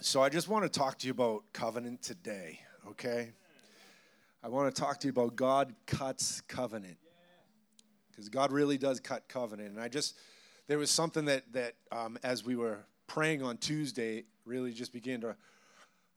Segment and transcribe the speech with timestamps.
[0.00, 3.32] So I just want to talk to you about covenant today, okay?
[4.42, 6.96] I want to talk to you about God cuts covenant.
[8.10, 9.72] Because God really does cut covenant.
[9.72, 10.16] And I just,
[10.66, 15.20] there was something that, that um, as we were praying on Tuesday, really just began
[15.20, 15.36] to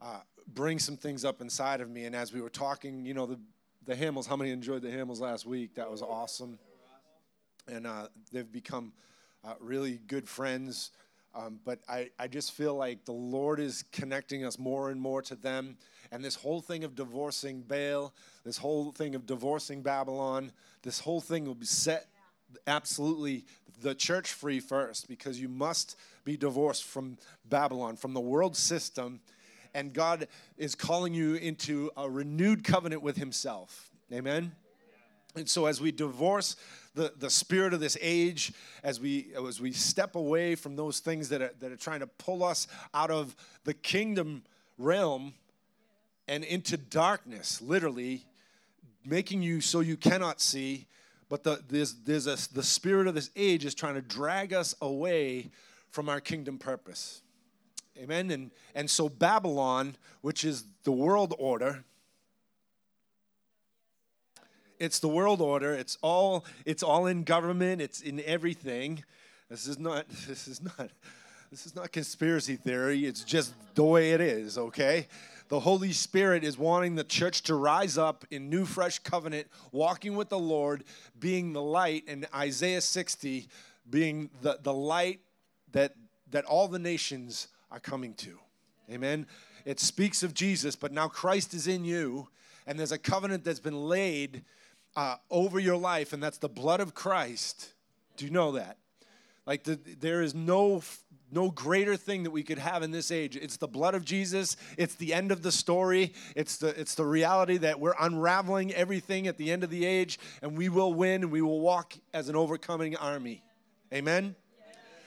[0.02, 2.06] uh, bring some things up inside of me.
[2.06, 3.40] And as we were talking, you know, the,
[3.86, 5.76] the Hamels, how many enjoyed the Hamels last week?
[5.76, 6.58] That was awesome.
[7.68, 8.94] And uh, they've become
[9.44, 10.92] uh, really good friends.
[11.36, 15.22] Um, but I, I just feel like the Lord is connecting us more and more
[15.24, 15.78] to them.
[16.12, 20.52] And this whole thing of divorcing Baal, this whole thing of divorcing Babylon,
[20.82, 22.08] this whole thing will be set
[22.68, 23.46] absolutely
[23.82, 29.22] the church free first because you must be divorced from Babylon, from the world system.
[29.74, 33.90] And God is calling you into a renewed covenant with Himself.
[34.12, 34.52] Amen.
[35.36, 36.56] And so, as we divorce
[36.96, 38.52] the, the spirit of this age,
[38.84, 42.08] as we as we step away from those things that are, that are trying to
[42.08, 44.44] pull us out of the kingdom
[44.80, 45.34] realm
[46.28, 48.26] and into darkness, literally,
[49.06, 50.88] making you so you cannot see.
[51.30, 51.94] But the, there's,
[52.48, 55.52] the spirit of this age is trying to drag us away
[55.92, 57.22] from our kingdom purpose.
[57.98, 58.32] Amen.
[58.32, 61.84] And, and so, Babylon, which is the world order,
[64.80, 65.74] it's the world order.
[65.74, 67.82] It's all it's all in government.
[67.82, 69.04] It's in everything.
[69.50, 70.90] This is not this is not
[71.52, 73.06] this is not conspiracy theory.
[73.06, 75.08] It's just the way it is, okay?
[75.50, 80.16] The Holy Spirit is wanting the church to rise up in new fresh covenant, walking
[80.16, 80.84] with the Lord,
[81.20, 83.48] being the light and Isaiah 60
[83.90, 85.20] being the, the light
[85.72, 85.96] that
[86.32, 88.38] that all the nations are coming to.
[88.92, 89.26] Amen.
[89.66, 92.28] It speaks of Jesus, but now Christ is in you,
[92.68, 94.44] and there's a covenant that's been laid
[94.96, 97.74] uh, over your life, and that's the blood of Christ.
[98.18, 98.78] Do you know that?
[99.46, 100.84] Like the, there is no
[101.32, 103.36] no greater thing that we could have in this age.
[103.36, 104.58] It's the blood of Jesus.
[104.78, 106.14] It's the end of the story.
[106.36, 110.20] It's the it's the reality that we're unraveling everything at the end of the age,
[110.42, 113.44] and we will win, and we will walk as an overcoming army.
[113.94, 114.36] Amen.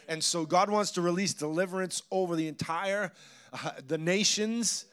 [0.08, 3.12] And so God wants to release deliverance over the entire
[3.52, 4.86] uh, the nations,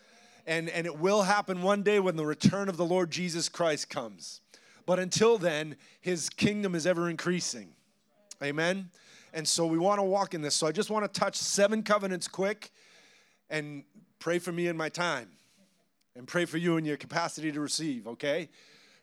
[0.45, 3.89] and and it will happen one day when the return of the Lord Jesus Christ
[3.89, 4.41] comes.
[4.85, 7.73] But until then, his kingdom is ever increasing.
[8.41, 8.89] Amen.
[9.33, 10.55] And so we want to walk in this.
[10.55, 12.71] So I just want to touch seven covenants quick
[13.49, 13.83] and
[14.19, 15.29] pray for me in my time
[16.15, 18.49] and pray for you in your capacity to receive, okay?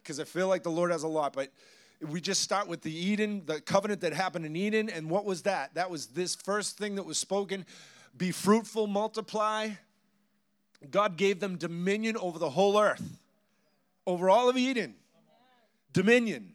[0.03, 1.33] Because I feel like the Lord has a lot.
[1.33, 1.51] But
[2.01, 4.91] we just start with the Eden, the covenant that happened in Eden.
[4.91, 5.75] And what was that?
[5.75, 7.65] That was this first thing that was spoken
[8.17, 9.71] be fruitful, multiply.
[10.91, 13.19] God gave them dominion over the whole earth,
[14.07, 14.95] over all of Eden
[15.97, 16.53] dominion.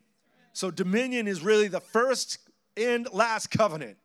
[0.54, 2.38] So, dominion is really the first
[2.78, 3.98] and last covenant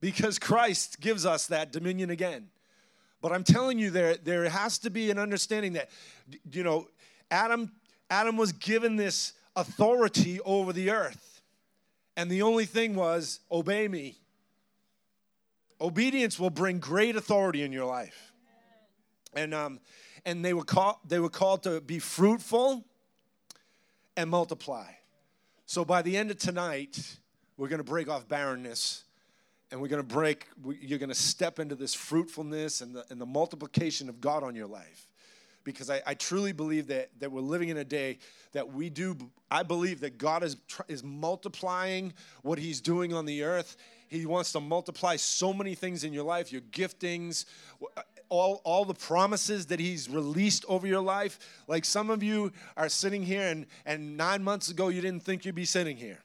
[0.00, 2.48] because Christ gives us that dominion again.
[3.20, 5.90] But I'm telling you, there, there has to be an understanding that,
[6.50, 6.86] you know,
[7.30, 7.72] Adam,
[8.10, 11.42] Adam was given this authority over the earth.
[12.16, 14.18] And the only thing was, obey me.
[15.80, 18.32] Obedience will bring great authority in your life.
[19.34, 19.80] And, um,
[20.24, 22.84] and they, were called, they were called to be fruitful
[24.16, 24.86] and multiply.
[25.68, 27.18] So by the end of tonight,
[27.58, 29.04] we're going to break off barrenness
[29.70, 30.46] and we're going to break,
[30.80, 34.54] you're going to step into this fruitfulness and the, and the multiplication of God on
[34.54, 35.06] your life.
[35.64, 38.18] Because I, I truly believe that, that we're living in a day
[38.52, 39.14] that we do,
[39.50, 40.56] I believe that God is,
[40.88, 43.76] is multiplying what He's doing on the earth.
[44.08, 47.44] He wants to multiply so many things in your life, your giftings,
[48.28, 51.38] all, all the promises that he's released over your life.
[51.66, 55.44] Like some of you are sitting here, and, and nine months ago, you didn't think
[55.44, 56.18] you'd be sitting here.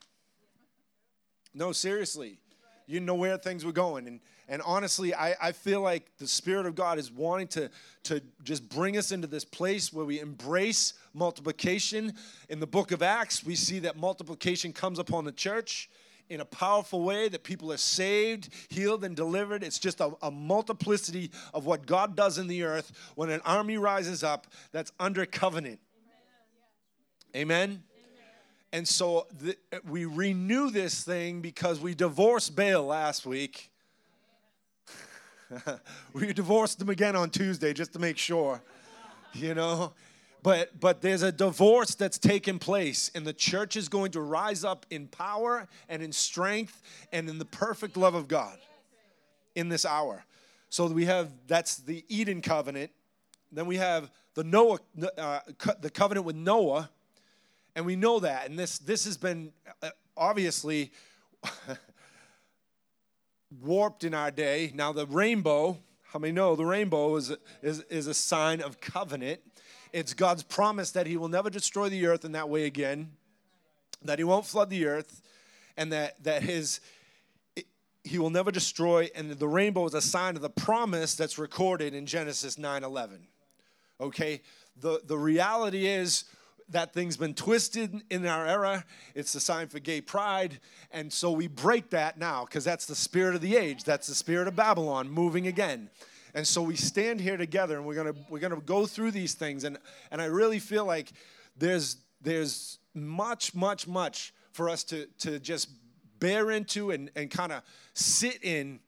[1.53, 2.39] No, seriously.
[2.85, 4.07] You didn't know where things were going.
[4.07, 4.19] And,
[4.49, 7.69] and honestly, I, I feel like the Spirit of God is wanting to,
[8.03, 12.13] to just bring us into this place where we embrace multiplication.
[12.49, 15.89] In the book of Acts, we see that multiplication comes upon the church
[16.29, 19.63] in a powerful way, that people are saved, healed, and delivered.
[19.63, 23.77] It's just a, a, multiplicity of what God does in the earth when an army
[23.77, 25.79] rises up that's under covenant.
[27.35, 27.69] Amen?
[27.69, 27.83] Amen?
[28.71, 29.27] And so
[29.87, 33.69] we renew this thing because we divorced Baal last week.
[36.13, 38.61] we divorced them again on Tuesday just to make sure,
[39.33, 39.93] you know.
[40.43, 44.65] But, but there's a divorce that's taken place, and the church is going to rise
[44.65, 46.81] up in power and in strength
[47.13, 48.57] and in the perfect love of God.
[49.55, 50.25] in this hour.
[50.69, 52.91] So we have that's the Eden covenant.
[53.51, 54.79] Then we have the Noah,
[55.17, 55.39] uh,
[55.79, 56.89] the covenant with Noah,
[57.75, 58.49] and we know that.
[58.49, 60.91] And this this has been uh, obviously
[63.61, 64.71] warped in our day.
[64.73, 67.31] Now the rainbow, how many know the rainbow is
[67.61, 69.39] is is a sign of covenant?
[69.93, 73.11] It's God's promise that He will never destroy the earth in that way again,
[74.03, 75.21] that He won't flood the earth,
[75.77, 76.81] and that that His
[78.05, 81.93] he will never destroy and the rainbow is a sign of the promise that's recorded
[81.93, 83.19] in genesis 9-11
[84.03, 84.41] okay?
[84.79, 86.25] The, the reality is
[86.69, 88.85] that thing's been twisted in our era.
[89.15, 90.59] It's a sign for gay pride.
[90.91, 93.83] And so we break that now because that's the spirit of the age.
[93.83, 95.89] That's the spirit of babylon moving again
[96.33, 99.63] and so we stand here together and we're gonna we're gonna go through these things.
[99.63, 99.77] And
[100.11, 101.11] and i really feel like
[101.57, 105.69] there's there's much much much for us to to just
[106.19, 107.61] bear into and, and kind of
[107.93, 108.79] sit in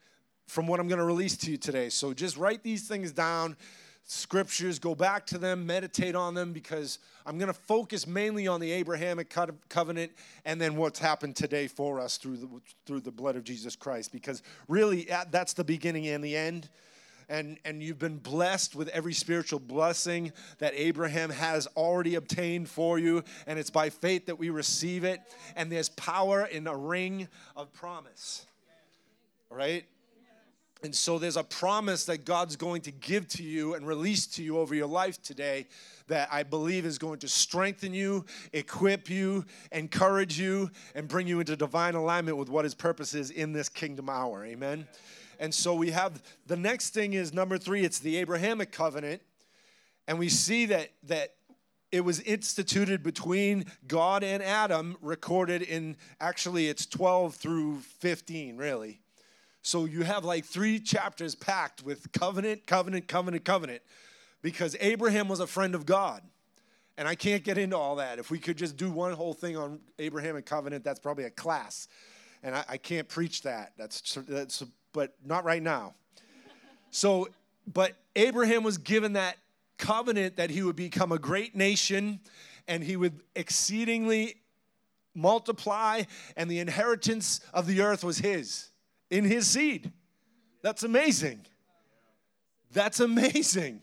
[0.48, 1.90] from what I'm to release to you today.
[1.90, 3.58] So just write these things down,
[4.04, 8.60] scriptures, go back to them, meditate on them, because I'm going to focus mainly on
[8.60, 9.36] the Abrahamic
[9.70, 10.12] covenant
[10.46, 12.48] and then what's happened today for us through the,
[12.86, 16.70] through the blood of Jesus Christ, because really that's the beginning and the end
[17.30, 23.00] and, and you've been blessed with every spiritual blessing that Abraham has already obtained for
[23.00, 23.24] you.
[23.48, 25.22] And it's by faith that we receive it.
[25.56, 28.46] And there's power in a ring of promise,
[29.50, 29.86] right?
[30.84, 34.44] And so there's a promise that God's going to give to you and release to
[34.44, 35.66] you over your life today
[36.08, 38.24] that I believe is going to strengthen you,
[38.54, 43.32] equip you, encourage you, and bring you into divine alignment with what His purpose is
[43.32, 44.46] in this kingdom hour.
[44.46, 44.88] Amen.
[45.40, 49.22] And so we have the next thing is number three, it's the Abrahamic covenant.
[50.08, 51.34] And we see that that
[51.92, 59.00] it was instituted between God and Adam, recorded in actually it's 12 through 15, really.
[59.62, 63.82] So you have like three chapters packed with covenant, covenant, covenant, covenant,
[64.42, 66.22] because Abraham was a friend of God.
[66.98, 68.20] And I can't get into all that.
[68.20, 71.30] If we could just do one whole thing on Abraham and covenant, that's probably a
[71.30, 71.88] class.
[72.44, 73.74] And I, I can't preach that.
[73.78, 74.64] That's, that's
[74.96, 75.94] but not right now.
[76.90, 77.28] So,
[77.72, 79.36] but Abraham was given that
[79.78, 82.22] covenant that he would become a great nation
[82.66, 84.38] and he would exceedingly
[85.14, 86.04] multiply,
[86.36, 88.70] and the inheritance of the earth was his
[89.10, 89.92] in his seed.
[90.62, 91.46] That's amazing.
[92.72, 93.82] That's amazing.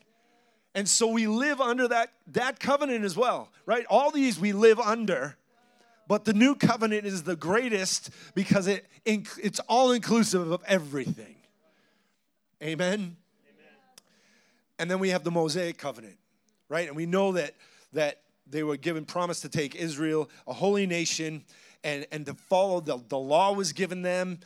[0.74, 3.84] And so we live under that, that covenant as well, right?
[3.88, 5.36] All these we live under.
[6.08, 11.36] But the new covenant is the greatest because it, it's all inclusive of everything.
[12.62, 12.92] Amen?
[12.92, 13.16] Amen?
[14.78, 16.16] And then we have the Mosaic covenant,
[16.68, 16.86] right?
[16.86, 17.54] And we know that,
[17.92, 21.44] that they were given promise to take Israel, a holy nation,
[21.84, 24.40] and, and to follow the, the law was given them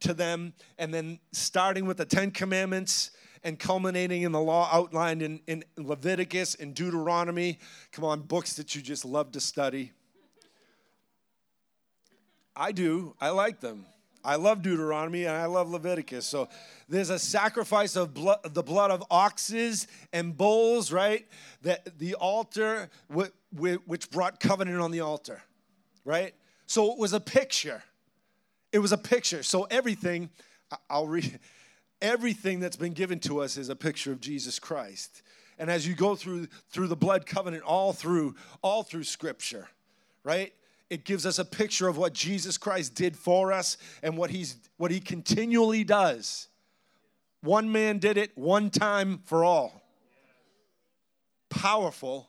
[0.00, 0.52] to them.
[0.78, 3.10] And then starting with the Ten Commandments
[3.42, 7.58] and culminating in the law outlined in, in Leviticus and Deuteronomy.
[7.92, 9.92] Come on, books that you just love to study.
[12.54, 13.14] I do.
[13.20, 13.86] I like them.
[14.22, 16.26] I love Deuteronomy and I love Leviticus.
[16.26, 16.48] So
[16.88, 21.26] there's a sacrifice of blood, the blood of oxes and bulls, right?
[21.62, 25.42] That the altar, which brought covenant on the altar,
[26.04, 26.34] right?
[26.66, 27.82] So it was a picture.
[28.72, 29.42] It was a picture.
[29.42, 30.28] So everything,
[30.90, 31.40] I'll read,
[32.02, 35.22] everything that's been given to us is a picture of Jesus Christ.
[35.58, 39.68] And as you go through through the blood covenant, all through all through Scripture,
[40.24, 40.52] right?
[40.90, 44.56] It gives us a picture of what Jesus Christ did for us and what he's
[44.76, 46.48] what he continually does.
[47.42, 49.82] One man did it one time for all.
[51.48, 52.28] Powerful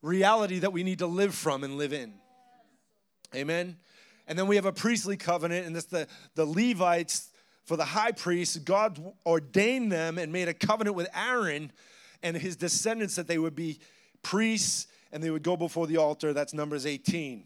[0.00, 2.14] reality that we need to live from and live in.
[3.34, 3.76] Amen.
[4.26, 7.30] And then we have a priestly covenant, and it's the, the Levites
[7.64, 8.64] for the high priest.
[8.64, 11.72] God ordained them and made a covenant with Aaron
[12.22, 13.78] and his descendants that they would be
[14.22, 16.32] priests and they would go before the altar.
[16.32, 17.44] That's Numbers 18.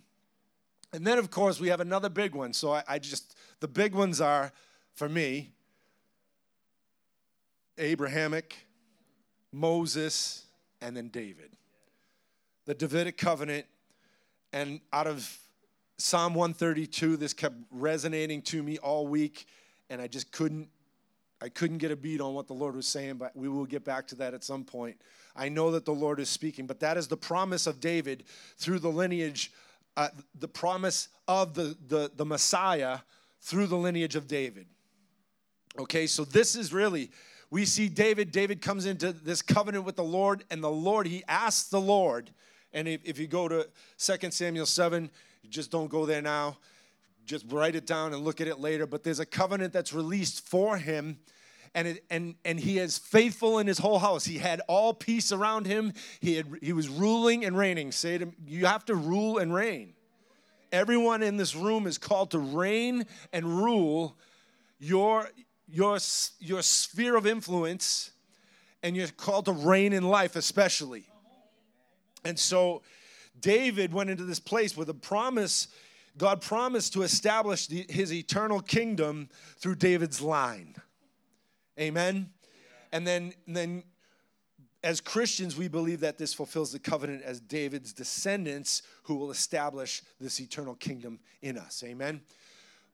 [0.97, 2.55] And then, of course, we have another big one.
[2.55, 4.51] So I, I just, the big ones are,
[4.95, 5.51] for me,
[7.77, 8.57] Abrahamic,
[9.53, 10.47] Moses,
[10.81, 11.51] and then David.
[12.65, 13.67] The Davidic covenant.
[14.55, 15.39] And out of
[15.99, 19.49] Psalm 132, this kept resonating to me all week,
[19.91, 20.71] and I just couldn't.
[21.43, 23.85] I couldn't get a beat on what the Lord was saying, but we will get
[23.85, 24.97] back to that at some point.
[25.37, 28.25] I know that the Lord is speaking, but that is the promise of David
[28.57, 29.53] through the lineage
[29.97, 32.99] uh, the promise of the, the, the Messiah
[33.41, 34.67] through the lineage of David.
[35.79, 37.11] Okay, so this is really,
[37.51, 41.23] we see David, David comes into this covenant with the Lord, and the Lord, he
[41.29, 42.31] asks the Lord,
[42.73, 45.11] and if, if you go to 2 Samuel 7,
[45.49, 46.59] just don't go there now.
[47.25, 48.87] just write it down and look at it later.
[48.87, 51.19] But there's a covenant that's released for him.
[51.77, 54.25] And, it, and, and he is faithful in his whole house.
[54.25, 55.93] He had all peace around him.
[56.21, 57.93] He, had, he was ruling and reigning.
[57.93, 59.93] Say to him, you have to rule and reign.
[60.73, 64.17] Everyone in this room is called to reign and rule
[64.79, 65.29] your,
[65.69, 65.99] your,
[66.41, 68.11] your sphere of influence,
[68.83, 71.07] and you're called to reign in life, especially.
[72.25, 72.81] And so
[73.39, 75.69] David went into this place with a promise.
[76.17, 79.29] God promised to establish the, his eternal kingdom
[79.59, 80.75] through David's line.
[81.79, 82.31] Amen.
[82.93, 83.83] And then, and then
[84.83, 90.03] as Christians, we believe that this fulfills the covenant as David's descendants who will establish
[90.21, 91.83] this eternal kingdom in us.
[91.85, 92.21] Amen.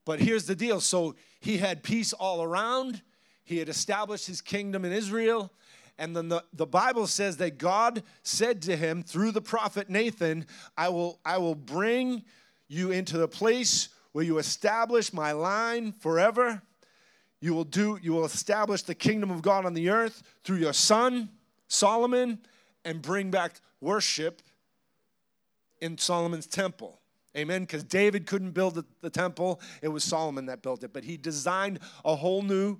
[0.04, 3.02] But here's the deal so he had peace all around,
[3.44, 5.52] he had established his kingdom in Israel.
[5.98, 10.46] And then the, the Bible says that God said to him through the prophet Nathan,
[10.76, 12.24] I will, I will bring
[12.66, 16.62] you into the place where you establish my line forever.
[17.42, 20.72] You will do, you will establish the kingdom of God on the earth through your
[20.72, 21.28] son,
[21.66, 22.38] Solomon,
[22.84, 24.40] and bring back worship
[25.80, 27.00] in Solomon's temple.
[27.36, 27.62] Amen.
[27.62, 30.92] Because David couldn't build the, temple, it was Solomon that built it.
[30.92, 32.78] But he designed a whole new,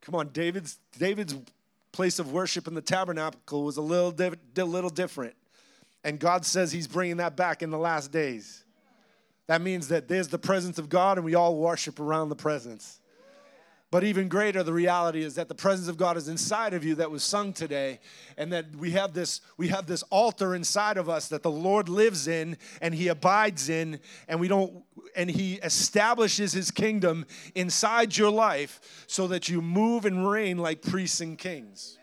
[0.00, 1.36] come on, David's David's
[1.92, 5.36] place of worship in the tabernacle was a little, a little different.
[6.02, 8.64] And God says he's bringing that back in the last days.
[9.46, 12.98] That means that there's the presence of God and we all worship around the presence.
[13.92, 16.94] But even greater, the reality is that the presence of God is inside of you
[16.94, 18.00] that was sung today,
[18.38, 21.90] and that we have this, we have this altar inside of us that the Lord
[21.90, 24.82] lives in and He abides in, and we don't
[25.14, 30.80] and He establishes His kingdom inside your life so that you move and reign like
[30.80, 31.98] priests and kings.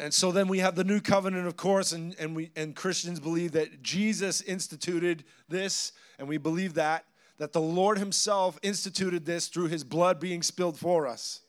[0.00, 3.20] And so then we have the new covenant, of course, and, and we and Christians
[3.20, 7.04] believe that Jesus instituted this, and we believe that
[7.38, 11.40] that the Lord Himself instituted this through His blood being spilled for us.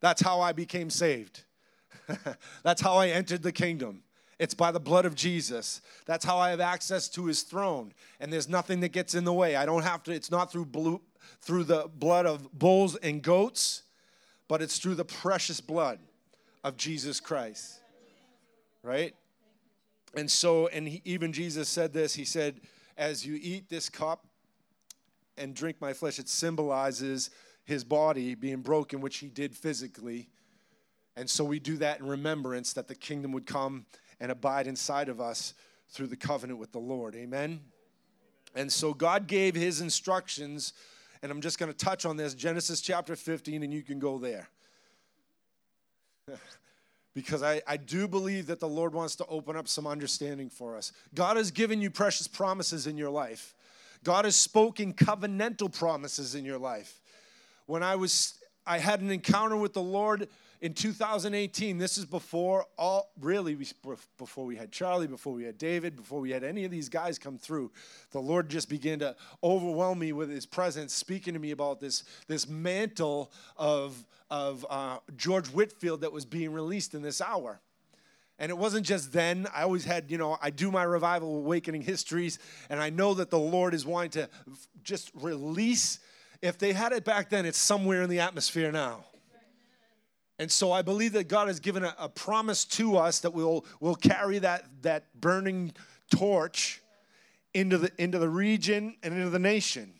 [0.00, 1.44] That's how I became saved.
[2.62, 4.02] That's how I entered the kingdom.
[4.38, 5.82] It's by the blood of Jesus.
[6.06, 7.92] That's how I have access to His throne.
[8.18, 9.56] And there's nothing that gets in the way.
[9.56, 11.02] I don't have to, it's not through, blue,
[11.42, 13.82] through the blood of bulls and goats,
[14.48, 15.98] but it's through the precious blood
[16.64, 17.80] of Jesus Christ.
[18.82, 19.14] Right?
[20.16, 22.62] And so, and he, even Jesus said this He said,
[22.96, 24.26] As you eat this cup,
[25.40, 27.30] and drink my flesh, it symbolizes
[27.64, 30.28] his body being broken, which he did physically.
[31.16, 33.86] And so we do that in remembrance that the kingdom would come
[34.20, 35.54] and abide inside of us
[35.88, 37.14] through the covenant with the Lord.
[37.14, 37.60] Amen?
[38.54, 40.72] And so God gave his instructions,
[41.22, 44.18] and I'm just going to touch on this Genesis chapter 15, and you can go
[44.18, 44.48] there.
[47.14, 50.76] because I, I do believe that the Lord wants to open up some understanding for
[50.76, 50.92] us.
[51.14, 53.54] God has given you precious promises in your life.
[54.04, 57.00] God has spoken covenantal promises in your life.
[57.66, 58.34] When I was
[58.66, 60.28] I had an encounter with the Lord
[60.60, 61.78] in 2018.
[61.78, 63.56] This is before all really
[64.18, 67.18] before we had Charlie, before we had David, before we had any of these guys
[67.18, 67.72] come through.
[68.10, 72.04] The Lord just began to overwhelm me with His presence, speaking to me about this
[72.26, 77.60] this mantle of of uh, George Whitefield that was being released in this hour.
[78.40, 79.46] And it wasn't just then.
[79.54, 82.38] I always had, you know, I do my revival awakening histories,
[82.70, 84.30] and I know that the Lord is wanting to
[84.82, 86.00] just release.
[86.40, 89.04] If they had it back then, it's somewhere in the atmosphere now.
[90.38, 93.66] And so I believe that God has given a, a promise to us that we'll,
[93.78, 95.74] we'll carry that, that burning
[96.10, 96.80] torch
[97.52, 99.92] into the, into the region and into the nation.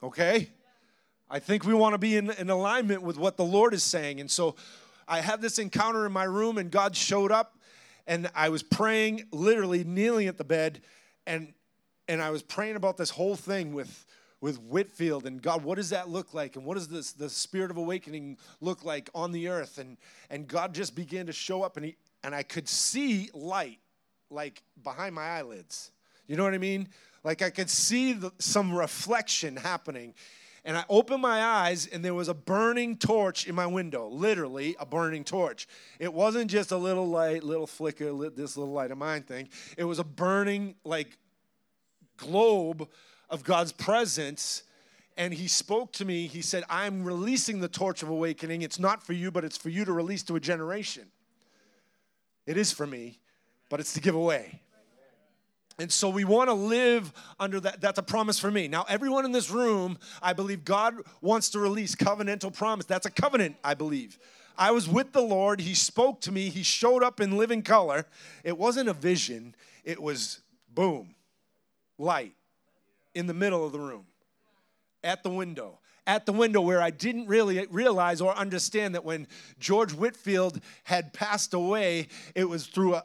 [0.00, 0.50] Okay?
[1.28, 4.20] I think we want to be in, in alignment with what the Lord is saying.
[4.20, 4.54] And so
[5.08, 7.58] I had this encounter in my room, and God showed up,
[8.06, 10.80] and I was praying, literally kneeling at the bed,
[11.26, 11.52] and
[12.08, 14.06] and I was praying about this whole thing with
[14.40, 16.56] with Whitefield and God, what does that look like?
[16.56, 19.78] And what does this the spirit of awakening look like on the earth?
[19.78, 19.96] And
[20.30, 23.78] and God just began to show up, and he and I could see light
[24.30, 25.90] like behind my eyelids.
[26.26, 26.88] You know what I mean?
[27.24, 30.14] Like I could see the, some reflection happening.
[30.66, 34.74] And I opened my eyes, and there was a burning torch in my window, literally
[34.80, 35.68] a burning torch.
[36.00, 39.48] It wasn't just a little light, little flicker, this little light of mine thing.
[39.78, 41.16] It was a burning, like,
[42.16, 42.88] globe
[43.30, 44.64] of God's presence.
[45.16, 46.26] And he spoke to me.
[46.26, 48.62] He said, I'm releasing the torch of awakening.
[48.62, 51.06] It's not for you, but it's for you to release to a generation.
[52.44, 53.20] It is for me,
[53.68, 54.62] but it's to give away.
[55.78, 57.82] And so we want to live under that.
[57.82, 58.66] That's a promise for me.
[58.66, 62.86] Now, everyone in this room, I believe God wants to release covenantal promise.
[62.86, 64.18] That's a covenant, I believe.
[64.56, 65.60] I was with the Lord.
[65.60, 66.48] He spoke to me.
[66.48, 68.06] He showed up in living color.
[68.42, 69.54] It wasn't a vision,
[69.84, 70.40] it was
[70.72, 71.14] boom.
[71.98, 72.34] light
[73.14, 74.06] in the middle of the room,
[75.02, 75.78] at the window.
[76.06, 79.26] At the window where I didn't really realize or understand that when
[79.58, 83.04] George Whitefield had passed away, it was through a,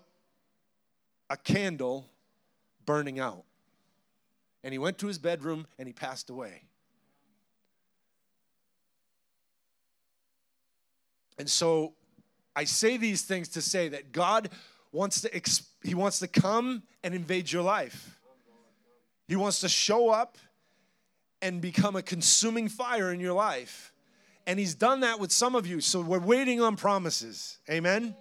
[1.29, 2.10] a candle
[2.91, 3.45] burning out.
[4.65, 6.63] And he went to his bedroom and he passed away.
[11.39, 11.93] And so
[12.53, 14.49] I say these things to say that God
[14.91, 15.41] wants to
[15.83, 18.19] he wants to come and invade your life.
[19.29, 20.37] He wants to show up
[21.41, 23.93] and become a consuming fire in your life.
[24.45, 25.79] And he's done that with some of you.
[25.79, 27.57] So we're waiting on promises.
[27.69, 28.15] Amen.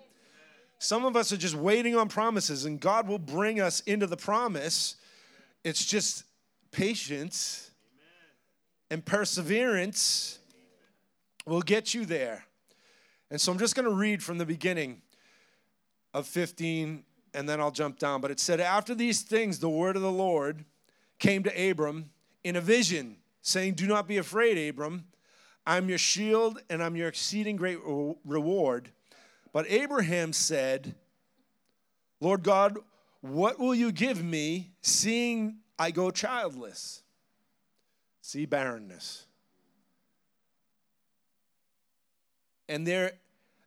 [0.82, 4.16] Some of us are just waiting on promises and God will bring us into the
[4.16, 4.96] promise.
[5.62, 6.24] It's just
[6.72, 7.70] patience
[8.90, 10.38] and perseverance
[11.44, 12.46] will get you there.
[13.30, 15.02] And so I'm just going to read from the beginning
[16.14, 18.22] of 15 and then I'll jump down.
[18.22, 20.64] But it said, After these things, the word of the Lord
[21.18, 22.08] came to Abram
[22.42, 25.04] in a vision, saying, Do not be afraid, Abram.
[25.66, 27.78] I'm your shield and I'm your exceeding great
[28.24, 28.92] reward.
[29.52, 30.94] But Abraham said,
[32.20, 32.78] Lord God,
[33.20, 37.02] what will you give me, seeing I go childless?
[38.20, 39.26] See barrenness.
[42.68, 43.12] And there,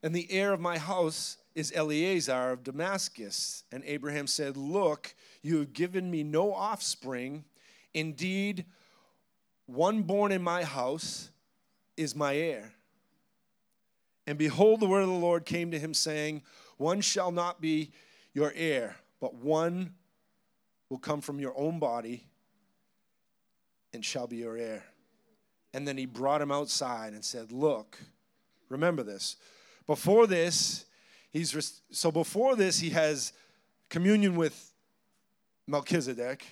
[0.02, 3.63] and the heir of my house is Eliezer of Damascus.
[3.72, 7.44] And Abraham said, Look, you have given me no offspring.
[7.94, 8.66] Indeed,
[9.66, 11.30] one born in my house
[11.98, 12.74] is my heir.
[14.25, 16.44] And behold, the word of the Lord came to him, saying,
[16.77, 17.92] One shall not be
[18.34, 19.94] your heir, but one
[20.89, 22.25] will come from your own body
[23.94, 24.84] and shall be your heir.
[25.74, 28.00] And then he brought him outside and said, Look,
[28.74, 29.36] Remember this.
[29.86, 30.86] Before this,
[31.30, 33.32] he's so before this he has
[33.88, 34.74] communion with
[35.68, 36.44] Melchizedek.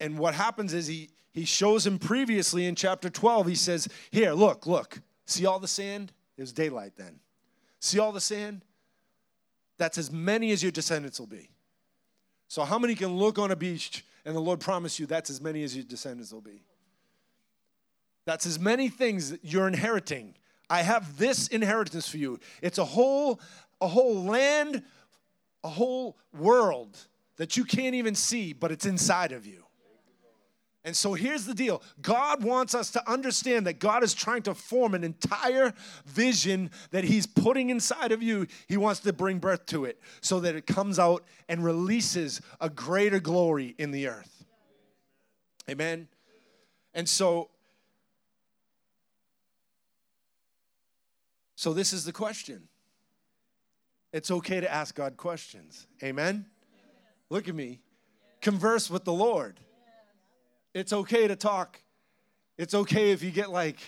[0.00, 4.32] And what happens is he he shows him previously in chapter 12 he says, "Here,
[4.32, 5.00] look, look.
[5.30, 6.12] See all the sand?
[6.36, 7.20] It was daylight then.
[7.78, 8.62] See all the sand?
[9.78, 11.50] That's as many as your descendants will be.
[12.48, 15.40] So how many can look on a beach and the Lord promise you that's as
[15.40, 16.64] many as your descendants will be?
[18.24, 20.34] That's as many things that you're inheriting.
[20.68, 22.40] I have this inheritance for you.
[22.60, 23.40] It's a whole,
[23.80, 24.82] a whole land,
[25.62, 26.98] a whole world
[27.36, 29.62] that you can't even see, but it's inside of you.
[30.84, 34.54] And so here's the deal God wants us to understand that God is trying to
[34.54, 35.74] form an entire
[36.06, 38.46] vision that He's putting inside of you.
[38.66, 42.70] He wants to bring birth to it so that it comes out and releases a
[42.70, 44.44] greater glory in the earth.
[45.68, 46.08] Amen.
[46.94, 47.50] And so
[51.60, 52.68] So, this is the question.
[54.14, 55.86] It's okay to ask God questions.
[56.02, 56.46] Amen?
[57.28, 57.80] Look at me.
[58.40, 59.60] Converse with the Lord.
[60.74, 61.80] It's okay to talk.
[62.56, 63.78] It's okay if you get like,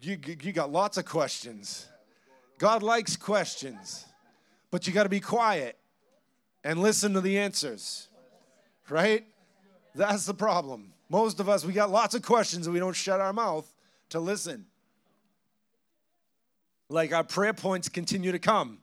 [0.00, 1.86] you, you got lots of questions.
[2.58, 4.04] God likes questions,
[4.70, 5.78] but you got to be quiet
[6.62, 8.08] and listen to the answers,
[8.88, 9.24] right?
[9.94, 10.92] That's the problem.
[11.08, 13.68] Most of us, we got lots of questions and we don't shut our mouth
[14.10, 14.66] to listen
[16.88, 18.78] like our prayer points continue to come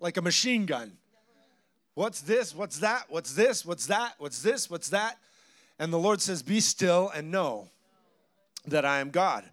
[0.00, 0.92] like a machine gun.
[1.94, 2.54] What's this?
[2.54, 3.04] What's that?
[3.08, 3.66] What's this?
[3.66, 4.14] What's that?
[4.18, 4.70] What's this?
[4.70, 5.18] What's that?
[5.78, 7.68] And the Lord says, Be still and know
[8.66, 9.44] that I am God.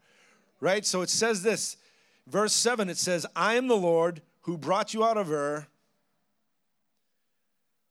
[0.62, 0.86] Right?
[0.86, 1.78] So it says this,
[2.28, 5.68] verse 7, it says, I am the Lord who brought you out of Ur,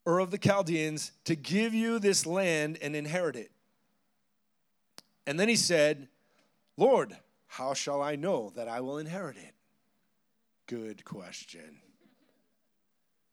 [0.06, 3.50] Ur of the Chaldeans, to give you this land and inherit it.
[5.26, 6.08] And then he said,
[6.76, 7.16] Lord,
[7.48, 9.54] how shall I know that I will inherit it?
[10.66, 11.80] Good question.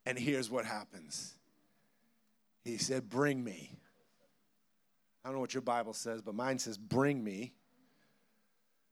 [0.06, 1.36] And here's what happens
[2.64, 3.72] He said, Bring me.
[5.24, 7.54] I don't know what your Bible says, but mine says, Bring me.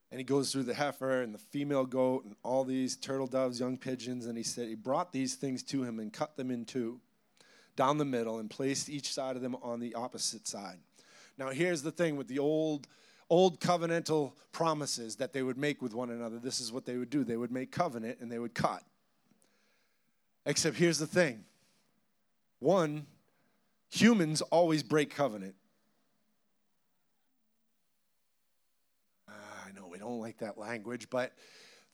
[0.09, 3.59] And he goes through the heifer and the female goat and all these turtle doves,
[3.59, 4.27] young pigeons.
[4.27, 6.99] And he said, He brought these things to him and cut them in two
[7.75, 10.77] down the middle and placed each side of them on the opposite side.
[11.37, 12.87] Now, here's the thing with the old
[13.29, 16.37] old covenantal promises that they would make with one another.
[16.37, 18.83] This is what they would do they would make covenant and they would cut.
[20.45, 21.45] Except here's the thing
[22.59, 23.05] one,
[23.89, 25.55] humans always break covenant.
[29.27, 29.33] Uh,
[29.67, 31.33] I know we don't like that language, but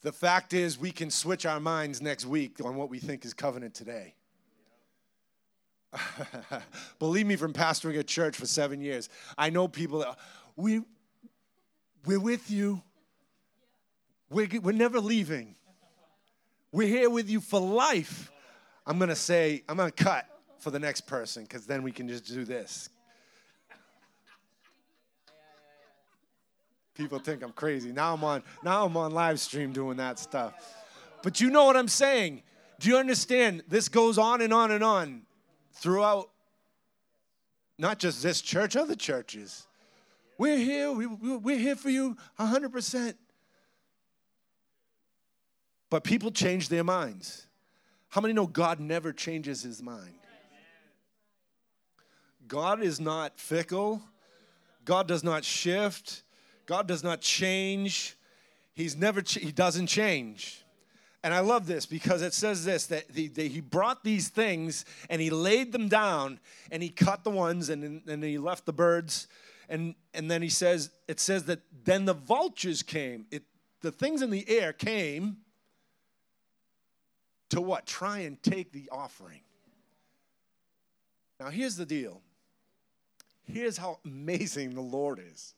[0.02, 3.34] the fact is we can switch our minds next week on what we think is
[3.34, 4.14] covenant today.
[7.00, 10.18] Believe me, from pastoring a church for seven years, I know people that
[10.56, 10.82] we
[12.06, 12.82] we're with you.
[14.30, 15.56] We're, we're never leaving.
[16.72, 18.32] We're here with you for life.
[18.86, 20.26] I'm going to say, I'm going to cut.
[20.60, 22.90] for the next person because then we can just do this.
[26.96, 27.92] People think I'm crazy.
[27.94, 30.54] Now I'm on now I'm on live stream doing that stuff.
[31.24, 32.44] But you know what I'm saying?
[32.80, 33.64] Do you understand?
[33.70, 35.22] This goes on and on and on
[35.74, 36.30] throughout
[37.78, 39.66] not just this church, other churches.
[40.38, 40.92] We're here.
[40.92, 43.14] We, we- we're here for you 100%.
[45.90, 47.46] But people change their minds.
[48.10, 50.14] How many know God never changes his mind?
[52.48, 54.02] God is not fickle.
[54.84, 56.24] God does not shift.
[56.66, 58.18] God does not change.
[58.74, 60.64] He's never ch- he doesn't change.
[61.24, 64.86] And I love this because it says this that he, that he brought these things
[65.10, 66.40] and he laid them down
[66.72, 69.28] and he cut the ones and, and he left the birds.
[69.68, 73.28] And, and then he says, it says that then the vultures came.
[73.30, 73.44] It,
[73.82, 75.38] the things in the air came
[77.50, 77.86] to what?
[77.86, 79.42] Try and take the offering.
[81.40, 82.22] Now, here's the deal.
[83.44, 85.56] Here's how amazing the Lord is.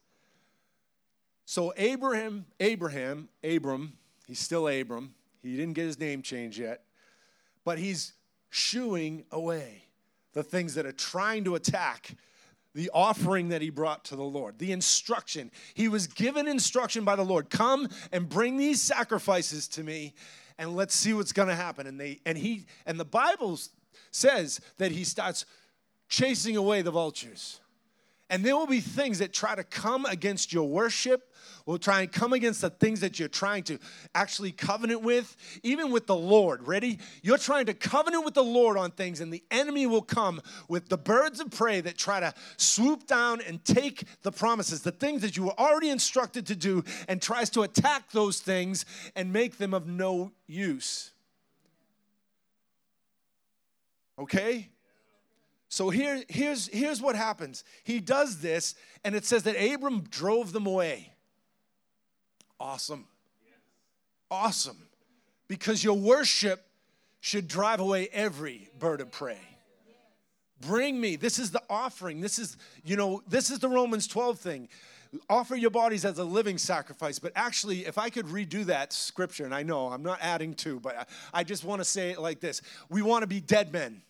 [1.46, 3.94] So, Abraham, Abraham, Abram,
[4.28, 5.14] he's still Abram.
[5.42, 6.84] He didn't get his name changed yet,
[7.66, 8.14] but he's
[8.50, 9.86] shooing away
[10.34, 12.16] the things that are trying to attack
[12.74, 15.52] the offering that he brought to the Lord, the instruction.
[15.74, 20.14] He was given instruction by the Lord come and bring these sacrifices to me
[20.58, 21.88] and let's see what's going to happen.
[21.88, 23.58] And they and he and the bible
[24.12, 25.46] says that he starts
[26.10, 27.61] chasing away the vultures
[28.32, 31.34] and there will be things that try to come against your worship,
[31.66, 33.78] will try and come against the things that you're trying to
[34.16, 36.66] actually covenant with, even with the Lord.
[36.66, 36.98] Ready?
[37.22, 40.88] You're trying to covenant with the Lord on things, and the enemy will come with
[40.88, 45.22] the birds of prey that try to swoop down and take the promises, the things
[45.24, 49.58] that you were already instructed to do, and tries to attack those things and make
[49.58, 51.12] them of no use.
[54.18, 54.70] Okay?
[55.72, 57.64] So here, here's, here's what happens.
[57.86, 61.14] He does this, and it says that Abram drove them away.
[62.60, 63.06] Awesome.
[64.30, 64.90] Awesome.
[65.48, 66.62] Because your worship
[67.22, 69.40] should drive away every bird of prey.
[70.60, 71.16] Bring me.
[71.16, 72.20] This is the offering.
[72.20, 74.68] This is, you know, this is the Romans 12 thing.
[75.30, 77.18] Offer your bodies as a living sacrifice.
[77.18, 80.82] But actually, if I could redo that scripture, and I know I'm not adding to,
[80.82, 83.72] but I, I just want to say it like this We want to be dead
[83.72, 84.02] men.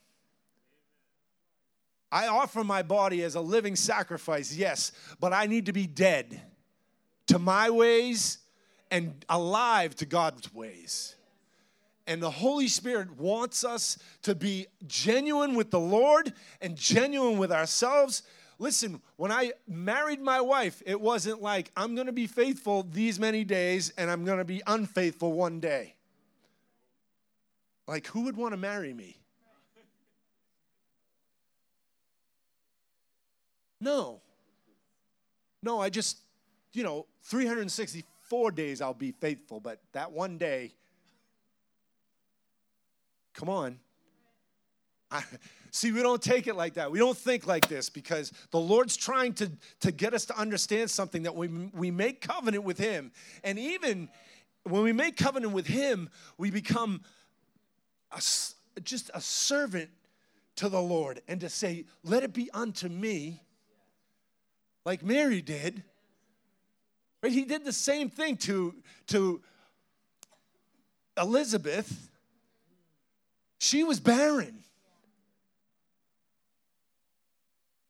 [2.12, 6.42] I offer my body as a living sacrifice, yes, but I need to be dead
[7.28, 8.40] to my ways
[8.90, 11.16] and alive to God's ways.
[12.08, 17.52] And the Holy Spirit wants us to be genuine with the Lord and genuine with
[17.52, 18.24] ourselves.
[18.60, 23.18] Listen, when I married my wife, it wasn't like I'm going to be faithful these
[23.20, 25.96] many days and I'm going to be unfaithful one day.
[27.88, 29.21] Like, who would want to marry me?
[33.82, 34.22] No.
[35.64, 36.20] No, I just,
[36.72, 40.72] you know, 364 days I'll be faithful, but that one day,
[43.34, 43.80] come on.
[45.10, 45.24] I,
[45.72, 46.92] see, we don't take it like that.
[46.92, 50.90] We don't think like this because the Lord's trying to, to get us to understand
[50.90, 53.12] something that we, we make covenant with Him.
[53.44, 54.10] And even
[54.64, 57.02] when we make covenant with Him, we become
[58.12, 58.22] a
[58.84, 59.90] just a servant
[60.56, 63.42] to the Lord and to say, Let it be unto me
[64.86, 65.84] like Mary did.
[67.22, 67.32] Right?
[67.32, 68.76] He did the same thing to,
[69.08, 69.42] to
[71.18, 72.10] Elizabeth.
[73.60, 74.64] She was barren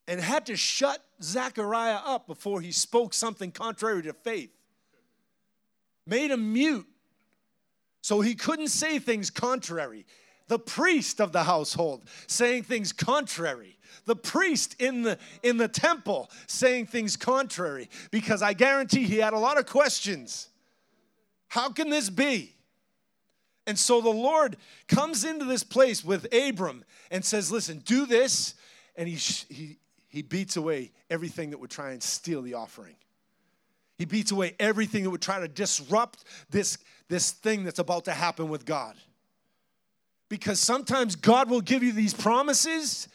[0.07, 4.51] and had to shut Zechariah up before he spoke something contrary to faith.
[6.05, 6.87] Made him mute
[8.01, 10.05] so he couldn't say things contrary.
[10.47, 16.29] The priest of the household saying things contrary the priest in the in the temple
[16.47, 20.49] saying things contrary because I guarantee he had a lot of questions.
[21.47, 22.55] How can this be?
[23.67, 28.55] And so the Lord comes into this place with Abram and says, "Listen, do this."
[28.95, 29.15] And he
[29.53, 32.95] he he beats away everything that would try and steal the offering.
[33.97, 38.11] He beats away everything that would try to disrupt this, this thing that's about to
[38.11, 38.95] happen with God.
[40.27, 43.07] Because sometimes God will give you these promises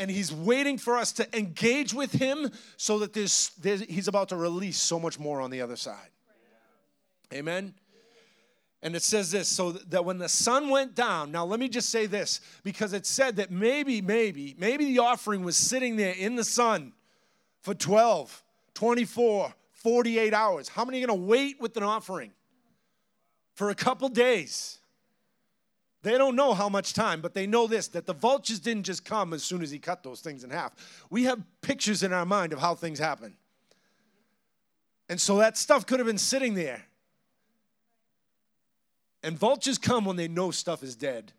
[0.00, 4.30] and he's waiting for us to engage with him so that there's, there's, he's about
[4.30, 6.08] to release so much more on the other side.
[7.34, 7.74] Amen.
[8.82, 11.90] And it says this so that when the sun went down, now let me just
[11.90, 16.34] say this because it said that maybe, maybe, maybe the offering was sitting there in
[16.34, 16.94] the sun
[17.60, 20.68] for 12, 24, 48 hours.
[20.70, 22.32] How many are going to wait with an offering?
[23.52, 24.78] For a couple days.
[26.02, 29.04] They don't know how much time, but they know this that the vultures didn't just
[29.04, 30.74] come as soon as he cut those things in half.
[31.10, 33.36] We have pictures in our mind of how things happen.
[35.08, 36.84] And so that stuff could have been sitting there.
[39.22, 41.32] And vultures come when they know stuff is dead.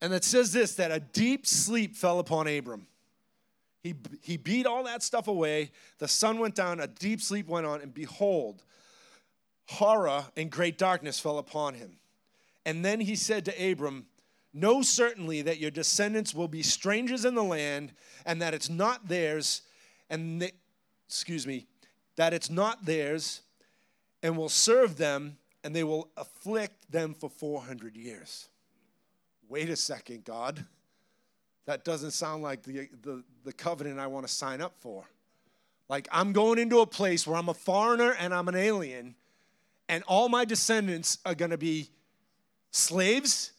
[0.00, 2.86] And it says this that a deep sleep fell upon Abram.
[3.82, 5.70] He, he beat all that stuff away.
[5.98, 8.64] The sun went down, a deep sleep went on, and behold,
[9.66, 11.98] horror and great darkness fell upon him.
[12.64, 14.06] And then he said to Abram,
[14.52, 17.92] Know certainly that your descendants will be strangers in the land,
[18.24, 19.62] and that it's not theirs,
[20.08, 20.52] and they,
[21.06, 21.66] excuse me,
[22.16, 23.42] that it's not theirs,
[24.22, 28.48] and will serve them, and they will afflict them for 400 years.
[29.48, 30.64] Wait a second, God.
[31.66, 35.04] That doesn't sound like the, the, the covenant I want to sign up for.
[35.88, 39.14] Like, I'm going into a place where I'm a foreigner and I'm an alien,
[39.88, 41.90] and all my descendants are going to be
[42.70, 43.52] slaves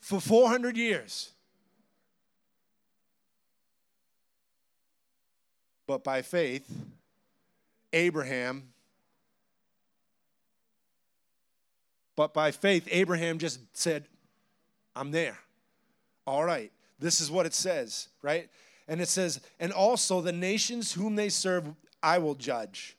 [0.00, 1.32] for 400 years.
[5.86, 6.70] But by faith,
[7.92, 8.68] Abraham,
[12.14, 14.06] but by faith, Abraham just said,
[14.94, 15.38] I'm there.
[16.26, 16.70] All right.
[16.98, 18.48] This is what it says, right?
[18.86, 21.64] And it says, and also the nations whom they serve,
[22.02, 22.96] I will judge.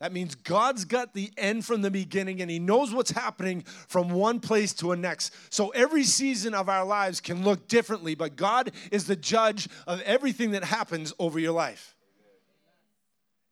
[0.00, 4.10] That means God's got the end from the beginning and He knows what's happening from
[4.10, 5.34] one place to a next.
[5.50, 10.00] So every season of our lives can look differently, but God is the judge of
[10.02, 11.96] everything that happens over your life.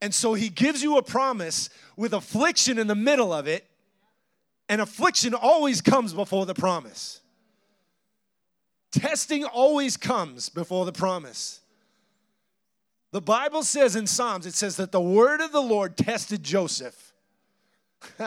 [0.01, 3.67] And so He gives you a promise with affliction in the middle of it,
[4.69, 7.21] and affliction always comes before the promise.
[8.93, 11.61] Testing always comes before the promise.
[13.17, 17.15] The Bible says in Psalms, it says that the word of the Lord tested Joseph.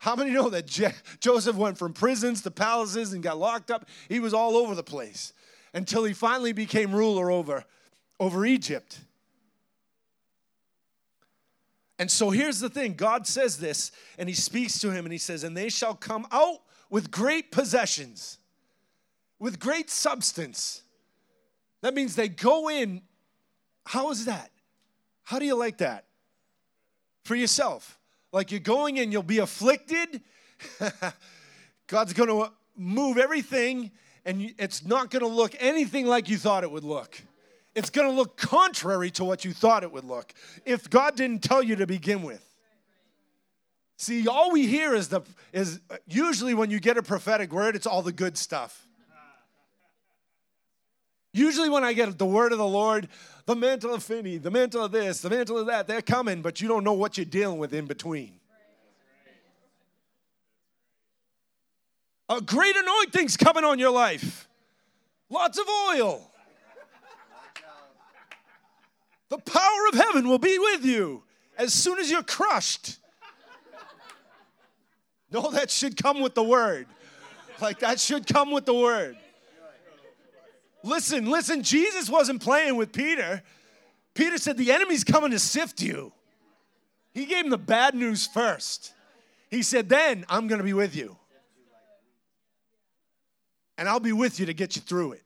[0.00, 3.88] How many know that Je- Joseph went from prisons to palaces and got locked up?
[4.06, 5.32] He was all over the place
[5.72, 7.64] until he finally became ruler over,
[8.20, 9.00] over Egypt.
[11.98, 15.16] And so here's the thing God says this, and he speaks to him, and he
[15.16, 16.58] says, And they shall come out
[16.90, 18.36] with great possessions
[19.38, 20.82] with great substance.
[21.80, 23.00] That means they go in.
[23.84, 24.50] How is that?
[25.22, 26.04] How do you like that?
[27.24, 27.98] For yourself.
[28.32, 30.20] Like you're going in, you'll be afflicted.
[31.86, 33.90] God's going to move everything,
[34.24, 37.20] and it's not going to look anything like you thought it would look.
[37.74, 40.32] It's going to look contrary to what you thought it would look
[40.64, 42.42] if God didn't tell you to begin with.
[43.96, 47.86] See, all we hear is the is usually when you get a prophetic word, it's
[47.86, 48.86] all the good stuff.
[51.32, 53.08] Usually, when I get the word of the Lord,
[53.46, 56.60] the mantle of Finney, the mantle of this, the mantle of that, they're coming, but
[56.60, 58.40] you don't know what you're dealing with in between.
[62.28, 64.48] A great anointing's coming on your life.
[65.28, 66.30] Lots of oil.
[69.28, 71.22] The power of heaven will be with you
[71.58, 72.98] as soon as you're crushed.
[75.30, 76.86] No, that should come with the word.
[77.60, 79.16] Like that should come with the word.
[80.84, 83.42] Listen, listen, Jesus wasn't playing with Peter.
[84.12, 86.12] Peter said, The enemy's coming to sift you.
[87.14, 88.92] He gave him the bad news first.
[89.50, 91.16] He said, Then I'm going to be with you.
[93.78, 95.22] And I'll be with you to get you through it.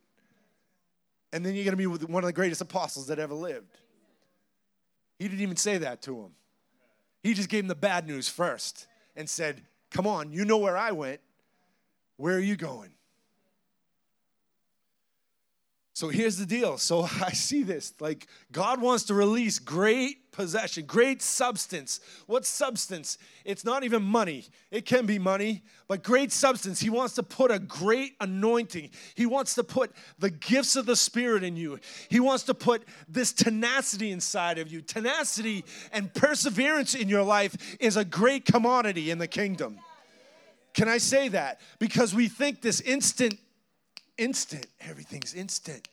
[1.33, 3.79] And then you're going to be with one of the greatest apostles that ever lived.
[5.19, 6.31] He didn't even say that to him.
[7.25, 10.77] He just gave him the bad news first and said, Come on, you know where
[10.77, 11.21] I went.
[12.17, 12.91] Where are you going?
[15.99, 16.79] So here's the deal.
[16.79, 21.99] So I see this like God wants to release great possession, great substance.
[22.29, 23.19] What substance?
[23.45, 24.45] It's not even money.
[24.71, 26.79] It can be money, but great substance.
[26.79, 28.91] He wants to put a great anointing.
[29.17, 31.81] He wants to put the gifts of the Spirit in you.
[32.09, 34.83] He wants to put this tenacity inside of you.
[34.83, 39.81] Tenacity and perseverance in your life is a great commodity in the kingdom.
[40.75, 41.61] Can I say that?
[41.81, 43.41] Because we think this instant
[44.19, 44.67] instant.
[44.81, 45.89] Everything's instant.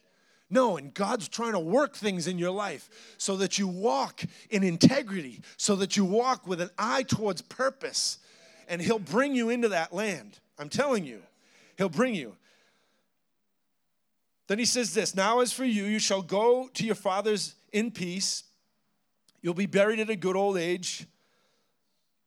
[0.49, 4.63] No, and God's trying to work things in your life so that you walk in
[4.63, 8.19] integrity, so that you walk with an eye towards purpose,
[8.67, 10.39] and He'll bring you into that land.
[10.59, 11.21] I'm telling you,
[11.77, 12.35] He'll bring you.
[14.47, 17.89] Then He says this Now, as for you, you shall go to your fathers in
[17.89, 18.43] peace.
[19.41, 21.07] You'll be buried at a good old age.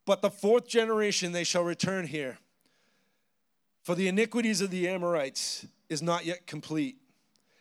[0.05, 2.39] But the fourth generation they shall return here.
[3.83, 6.97] For the iniquities of the Amorites is not yet complete,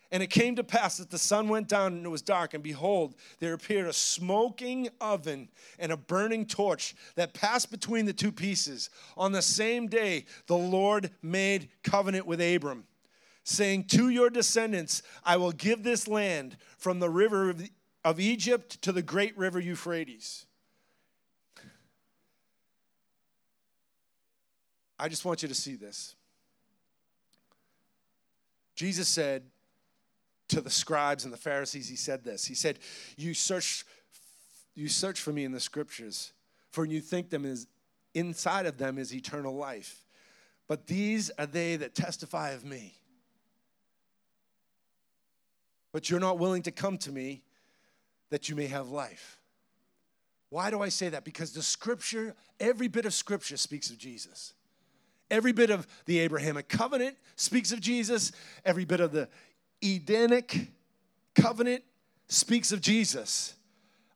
[0.10, 2.64] And it came to pass that the sun went down and it was dark, and
[2.64, 8.32] behold, there appeared a smoking oven and a burning torch that passed between the two
[8.32, 8.90] pieces.
[9.18, 12.86] On the same day, the Lord made covenant with Abram,
[13.44, 17.54] saying, To your descendants, I will give this land from the river
[18.06, 20.46] of, Egypt to the great river Euphrates.
[24.98, 26.16] I just want you to see this.
[28.78, 29.44] Jesus said,
[30.50, 32.46] to the scribes and the Pharisees, he said this.
[32.46, 32.80] He said,
[33.18, 33.86] You search,
[34.76, 36.34] you search for me in the scriptures,
[36.72, 37.68] for you think them is
[38.14, 40.06] inside of them is eternal life.
[40.68, 42.96] But these are they that testify of me.
[45.92, 47.44] But you're not willing to come to me
[48.30, 49.40] that you may have life.
[50.50, 51.24] Why do I say that?
[51.24, 54.54] Because the scripture, every bit of scripture speaks of Jesus.
[55.30, 58.32] Every bit of the Abrahamic covenant speaks of Jesus.
[58.66, 59.28] Every bit of the
[59.84, 60.72] Edenic
[61.36, 61.84] covenant
[62.28, 63.56] speaks of Jesus,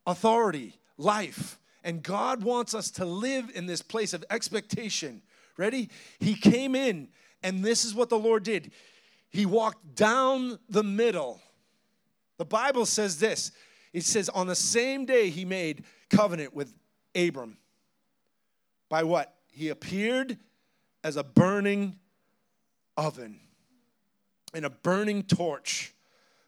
[0.05, 1.59] authority, life.
[1.83, 5.21] And God wants us to live in this place of expectation.
[5.57, 5.89] Ready?
[6.19, 7.09] He came in,
[7.43, 8.71] and this is what the Lord did.
[9.29, 11.41] He walked down the middle.
[12.37, 13.51] The Bible says this
[13.93, 16.73] it says, on the same day he made covenant with
[17.15, 17.57] Abram.
[18.89, 19.33] By what?
[19.51, 20.37] He appeared
[21.03, 21.97] as a burning
[22.97, 23.39] oven
[24.53, 25.93] and a burning torch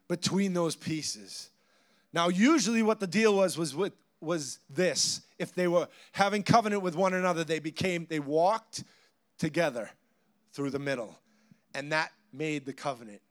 [0.07, 1.49] between those pieces.
[2.11, 5.21] Now, usually what the deal was was with was this.
[5.37, 8.83] If they were having covenant with one another, they became they walked
[9.37, 9.89] together
[10.53, 11.17] through the middle.
[11.73, 13.21] And that made the covenant.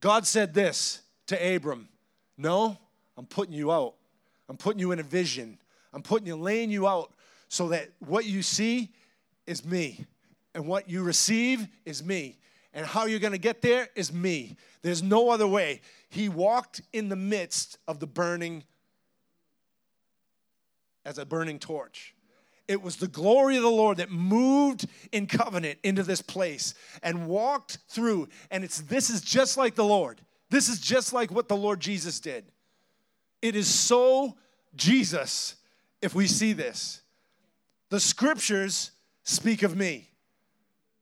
[0.00, 1.88] God said this to Abram,
[2.36, 2.78] "No,
[3.16, 3.94] I'm putting you out.
[4.48, 5.58] I'm putting you in a vision.
[5.92, 7.14] I'm putting you laying you out
[7.48, 8.92] so that what you see
[9.46, 10.06] is me
[10.54, 12.38] and what you receive is me
[12.72, 14.56] and how you're going to get there is me.
[14.82, 15.80] There's no other way.
[16.08, 18.64] He walked in the midst of the burning
[21.04, 22.14] as a burning torch.
[22.66, 27.26] It was the glory of the Lord that moved in covenant into this place and
[27.26, 28.28] walked through.
[28.50, 30.20] And it's this is just like the Lord.
[30.50, 32.44] This is just like what the Lord Jesus did.
[33.42, 34.36] It is so
[34.76, 35.56] Jesus
[36.00, 37.02] if we see this.
[37.90, 38.92] The scriptures
[39.24, 40.10] speak of me.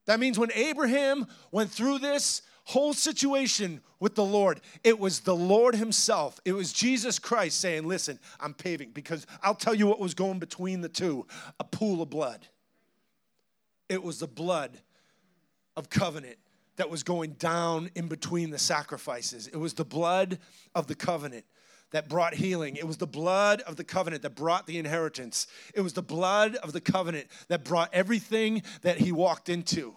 [0.06, 5.36] That means when Abraham went through this whole situation with the Lord, it was the
[5.36, 6.40] Lord Himself.
[6.44, 8.90] It was Jesus Christ saying, Listen, I'm paving.
[8.92, 11.26] Because I'll tell you what was going between the two
[11.60, 12.46] a pool of blood.
[13.88, 14.78] It was the blood
[15.76, 16.38] of covenant
[16.76, 19.46] that was going down in between the sacrifices.
[19.46, 20.38] It was the blood
[20.74, 21.44] of the covenant
[21.92, 22.76] that brought healing.
[22.76, 25.46] It was the blood of the covenant that brought the inheritance.
[25.74, 29.96] It was the blood of the covenant that brought everything that he walked into.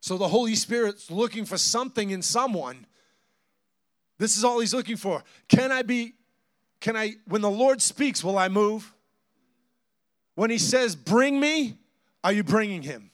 [0.00, 2.86] So the Holy Spirit's looking for something in someone.
[4.18, 5.22] This is all he's looking for.
[5.48, 6.14] Can I be,
[6.80, 8.92] can I, when the Lord speaks, will I move?
[10.34, 11.76] When he says, bring me,
[12.24, 13.10] are you bringing him?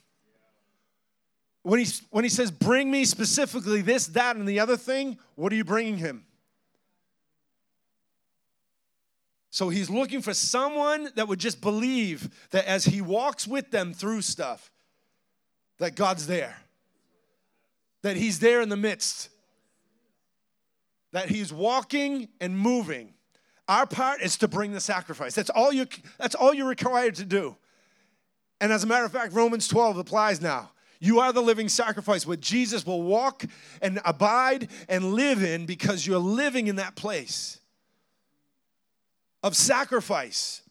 [1.63, 5.51] When he, when he says, bring me specifically this, that, and the other thing, what
[5.51, 6.23] are you bringing him?
[9.49, 13.93] So he's looking for someone that would just believe that as he walks with them
[13.93, 14.71] through stuff,
[15.79, 16.57] that God's there.
[18.01, 19.29] That he's there in the midst.
[21.11, 23.13] That he's walking and moving.
[23.67, 25.35] Our part is to bring the sacrifice.
[25.35, 27.55] That's all you that's all you're required to do.
[28.59, 30.71] And as a matter of fact, Romans 12 applies now.
[30.99, 33.43] You are the living sacrifice, what Jesus will walk
[33.81, 37.59] and abide and live in because you're living in that place
[39.47, 40.61] of sacrifice.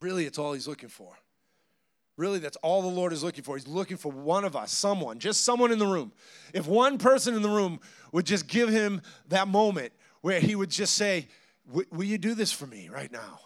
[0.00, 1.18] Really, it's all he's looking for.
[2.16, 3.56] Really, that's all the Lord is looking for.
[3.56, 6.12] He's looking for one of us, someone, just someone in the room.
[6.52, 7.80] If one person in the room
[8.12, 11.28] would just give him that moment where he would just say,
[11.70, 13.40] Will you do this for me right now?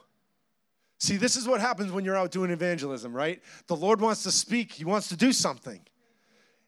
[1.01, 3.43] See, this is what happens when you're out doing evangelism, right?
[3.67, 5.81] The Lord wants to speak, He wants to do something.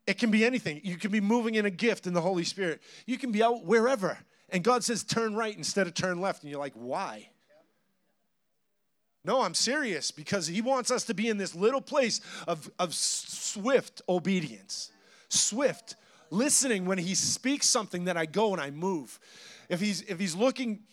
[0.07, 0.81] It can be anything.
[0.83, 3.65] You can be moving in a gift in the Holy Spirit, you can be out
[3.65, 4.19] wherever.
[4.55, 6.45] And God says, turn right instead of turn left.
[6.45, 7.29] And you're like, why?
[9.25, 12.95] No, I'm serious because He wants us to be in this little place of, of
[12.95, 14.93] swift obedience.
[15.29, 15.97] Swift
[16.31, 19.19] listening when He speaks something that I go and I move.
[19.69, 20.85] If He's, if he's looking,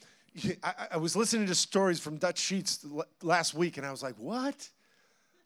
[0.63, 2.83] I, I was listening to stories from Dutch Sheets
[3.21, 4.69] last week and I was like, what?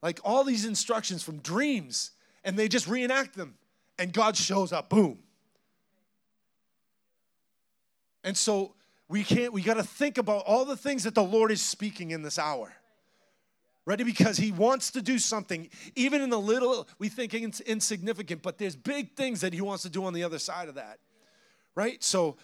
[0.02, 2.12] Like all these instructions from dreams
[2.46, 3.56] and they just reenact them
[4.00, 5.20] and God shows up, boom.
[8.26, 8.74] And so
[9.08, 12.12] we can't, we got to think about all the things that the Lord is speaking
[12.12, 12.74] in this hour.
[13.86, 14.04] Ready?
[14.04, 18.58] Because he wants to do something, even in the little we think it's insignificant, but
[18.58, 20.98] there's big things that he wants to do on the other side of that.
[21.76, 22.04] Right?
[22.04, 22.38] So,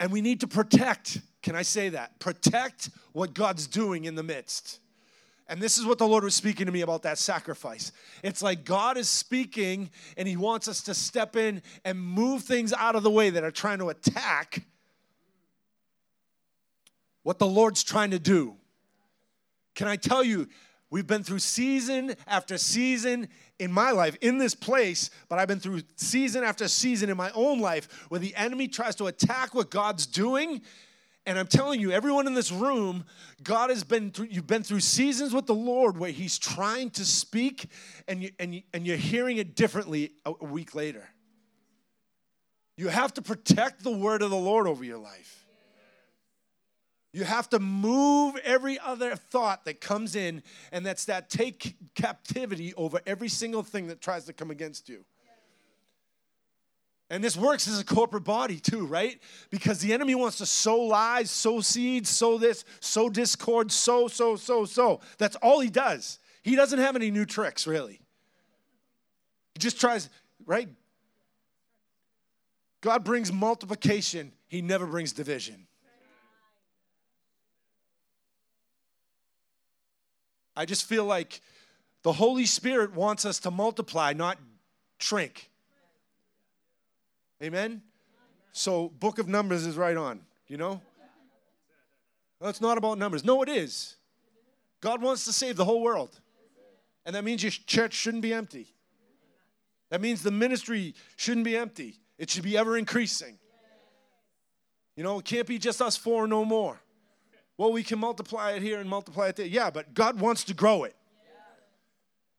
[0.00, 2.18] and we need to protect, can I say that?
[2.20, 4.80] Protect what God's doing in the midst.
[5.46, 7.92] And this is what the Lord was speaking to me about that sacrifice.
[8.22, 12.72] It's like God is speaking and He wants us to step in and move things
[12.72, 14.64] out of the way that are trying to attack
[17.22, 18.54] what the Lord's trying to do.
[19.74, 20.48] Can I tell you,
[20.88, 23.28] we've been through season after season
[23.58, 27.30] in my life, in this place, but I've been through season after season in my
[27.34, 30.62] own life where the enemy tries to attack what God's doing
[31.26, 33.04] and I'm telling you, everyone in this room,
[33.42, 37.04] God has been through, you've been through seasons with the Lord where He's trying to
[37.04, 37.66] speak
[38.06, 41.08] and, you, and, you, and you're hearing it differently a, a week later.
[42.76, 45.44] You have to protect the word of the Lord over your life.
[47.14, 52.74] You have to move every other thought that comes in, and that's that take captivity
[52.74, 55.04] over every single thing that tries to come against you.
[57.10, 59.20] And this works as a corporate body too, right?
[59.50, 64.36] Because the enemy wants to sow lies, sow seeds, sow this, sow discord, sow, sow,
[64.36, 65.00] sow, sow.
[65.18, 66.18] That's all he does.
[66.42, 68.00] He doesn't have any new tricks, really.
[69.54, 70.08] He just tries,
[70.46, 70.68] right?
[72.80, 75.66] God brings multiplication, he never brings division.
[80.56, 81.40] I just feel like
[82.02, 84.38] the Holy Spirit wants us to multiply, not
[84.98, 85.50] shrink.
[87.44, 87.82] Amen?
[88.52, 90.80] So, book of Numbers is right on, you know?
[92.40, 93.22] Well, it's not about numbers.
[93.22, 93.96] No, it is.
[94.80, 96.18] God wants to save the whole world.
[97.04, 98.68] And that means your church shouldn't be empty.
[99.90, 102.00] That means the ministry shouldn't be empty.
[102.18, 103.38] It should be ever increasing.
[104.96, 106.80] You know, it can't be just us four no more.
[107.58, 109.46] Well, we can multiply it here and multiply it there.
[109.46, 110.94] Yeah, but God wants to grow it.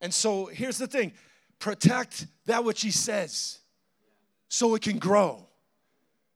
[0.01, 1.13] And so here's the thing
[1.59, 3.59] protect that which He says
[4.55, 5.45] so it can grow.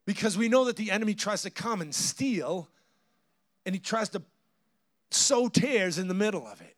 [0.06, 2.68] Because we know that the enemy tries to come and steal,
[3.66, 4.22] and he tries to
[5.10, 6.76] sow tares in the middle of it.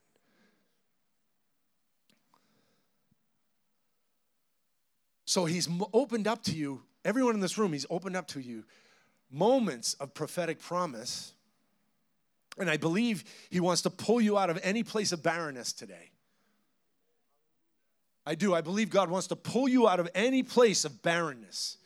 [5.26, 8.64] So he's opened up to you, everyone in this room, he's opened up to you
[9.32, 11.34] moments of prophetic promise.
[12.60, 16.11] And I believe he wants to pull you out of any place of barrenness today.
[18.26, 18.54] I do.
[18.54, 21.78] I believe God wants to pull you out of any place of barrenness.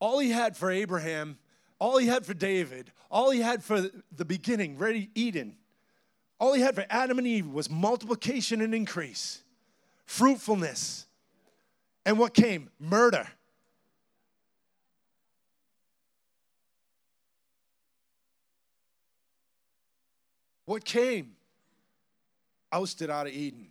[0.00, 1.38] All he had for Abraham,
[1.78, 5.56] all he had for David, all he had for the beginning, ready Eden,
[6.40, 9.42] all he had for Adam and Eve was multiplication and increase,
[10.06, 11.06] fruitfulness.
[12.04, 12.70] And what came?
[12.78, 13.26] Murder.
[20.64, 21.34] What came?
[22.70, 23.68] Ousted out of Eden.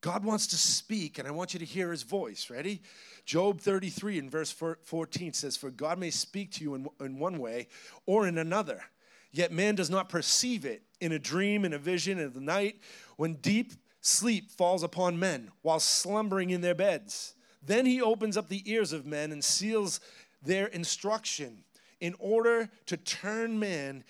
[0.00, 2.48] God wants to speak, and I want you to hear his voice.
[2.48, 2.80] Ready?
[3.26, 7.38] Job 33 in verse 14 says, For God may speak to you in, in one
[7.38, 7.68] way
[8.06, 8.82] or in another,
[9.30, 12.80] yet man does not perceive it in a dream, in a vision, in the night,
[13.16, 17.34] when deep sleep falls upon men while slumbering in their beds.
[17.62, 20.00] Then he opens up the ears of men and seals
[20.42, 21.64] their instruction
[22.00, 24.04] in order to turn man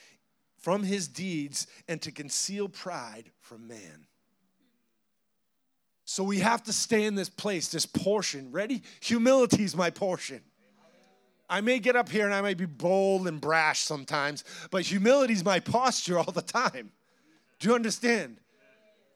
[0.57, 4.07] from his deeds and to conceal pride from man.
[6.11, 8.51] So we have to stay in this place, this portion.
[8.51, 8.83] Ready?
[9.01, 10.41] Humility is my portion.
[11.49, 14.43] I may get up here and I may be bold and brash sometimes,
[14.73, 16.91] but humility is my posture all the time.
[17.61, 18.39] Do you understand?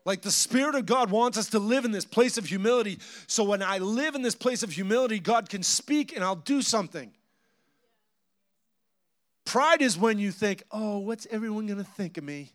[0.04, 3.00] Like the Spirit of God wants us to live in this place of humility.
[3.26, 6.62] So when I live in this place of humility, God can speak and I'll do
[6.62, 7.10] something.
[9.44, 12.52] Pride is when you think, oh, what's everyone going to think of me?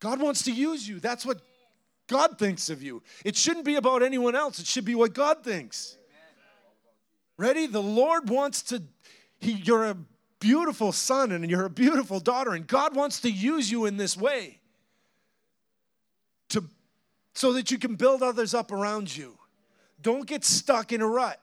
[0.00, 1.00] God wants to use you.
[1.00, 1.40] That's what
[2.08, 3.02] God thinks of you.
[3.24, 5.96] It shouldn't be about anyone else, it should be what God thinks.
[7.36, 7.66] Ready?
[7.66, 8.82] The Lord wants to,
[9.38, 9.96] he, you're a
[10.40, 14.16] beautiful son and you're a beautiful daughter, and God wants to use you in this
[14.16, 14.58] way
[16.48, 16.64] to,
[17.34, 19.38] so that you can build others up around you.
[20.02, 21.40] Don't get stuck in a rut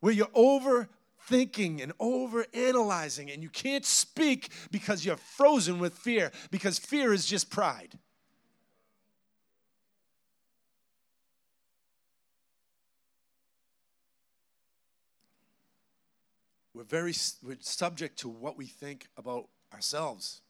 [0.00, 0.88] where you're over
[1.28, 7.12] thinking and over analyzing, and you can't speak because you're frozen with fear, because fear
[7.12, 7.98] is just pride.
[16.74, 20.42] We're very we're subject to what we think about ourselves.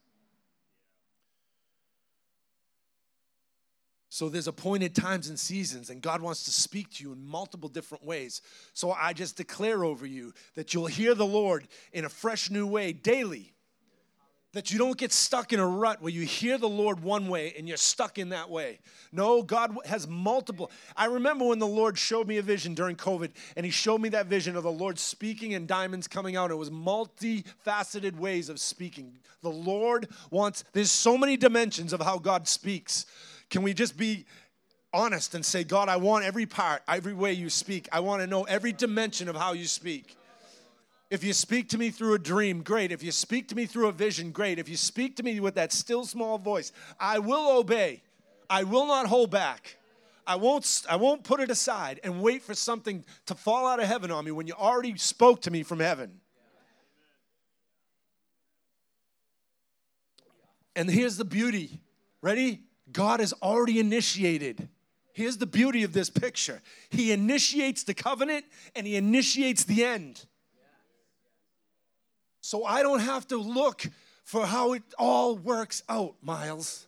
[4.16, 7.68] So there's appointed times and seasons, and God wants to speak to you in multiple
[7.68, 8.40] different ways.
[8.72, 12.66] So I just declare over you that you'll hear the Lord in a fresh new
[12.66, 13.52] way daily.
[14.54, 17.52] That you don't get stuck in a rut where you hear the Lord one way
[17.58, 18.78] and you're stuck in that way.
[19.12, 20.70] No, God has multiple.
[20.96, 24.08] I remember when the Lord showed me a vision during COVID, and He showed me
[24.08, 26.50] that vision of the Lord speaking and diamonds coming out.
[26.50, 29.18] It was multifaceted ways of speaking.
[29.42, 33.04] The Lord wants, there's so many dimensions of how God speaks.
[33.50, 34.26] Can we just be
[34.92, 37.88] honest and say, God, I want every part, every way you speak.
[37.92, 40.16] I want to know every dimension of how you speak.
[41.10, 42.90] If you speak to me through a dream, great.
[42.90, 44.58] If you speak to me through a vision, great.
[44.58, 48.02] If you speak to me with that still small voice, I will obey.
[48.50, 49.76] I will not hold back.
[50.26, 53.86] I won't, I won't put it aside and wait for something to fall out of
[53.86, 56.20] heaven on me when you already spoke to me from heaven.
[60.74, 61.80] And here's the beauty.
[62.20, 62.65] Ready?
[62.92, 64.68] God has already initiated.
[65.12, 70.24] Here's the beauty of this picture He initiates the covenant and He initiates the end.
[72.40, 73.86] So I don't have to look
[74.24, 76.86] for how it all works out, Miles.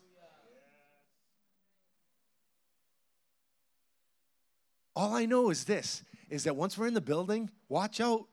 [4.94, 8.26] All I know is this is that once we're in the building, watch out.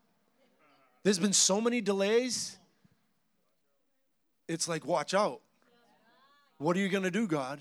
[1.03, 2.57] There's been so many delays.
[4.47, 5.41] It's like, watch out.
[6.57, 7.59] What are you going to do, God?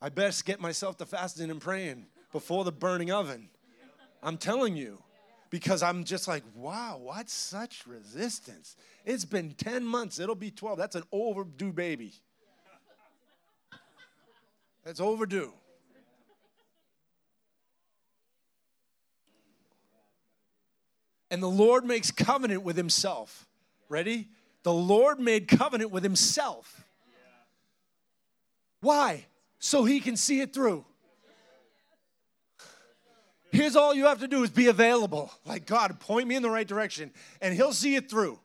[0.00, 3.50] I best get myself to fasting and praying before the burning oven.
[4.22, 5.02] I'm telling you,
[5.50, 8.76] because I'm just like, wow, what's such resistance?
[9.04, 10.78] It's been 10 months, it'll be 12.
[10.78, 12.14] That's an overdue baby.
[14.84, 15.52] That's overdue.
[21.30, 23.46] And the Lord makes covenant with himself.
[23.88, 24.28] Ready?
[24.62, 26.84] The Lord made covenant with himself.
[28.80, 29.26] Why?
[29.58, 30.84] So he can see it through.
[33.52, 35.30] Here's all you have to do is be available.
[35.44, 37.10] Like, God, point me in the right direction,
[37.40, 38.38] and he'll see it through.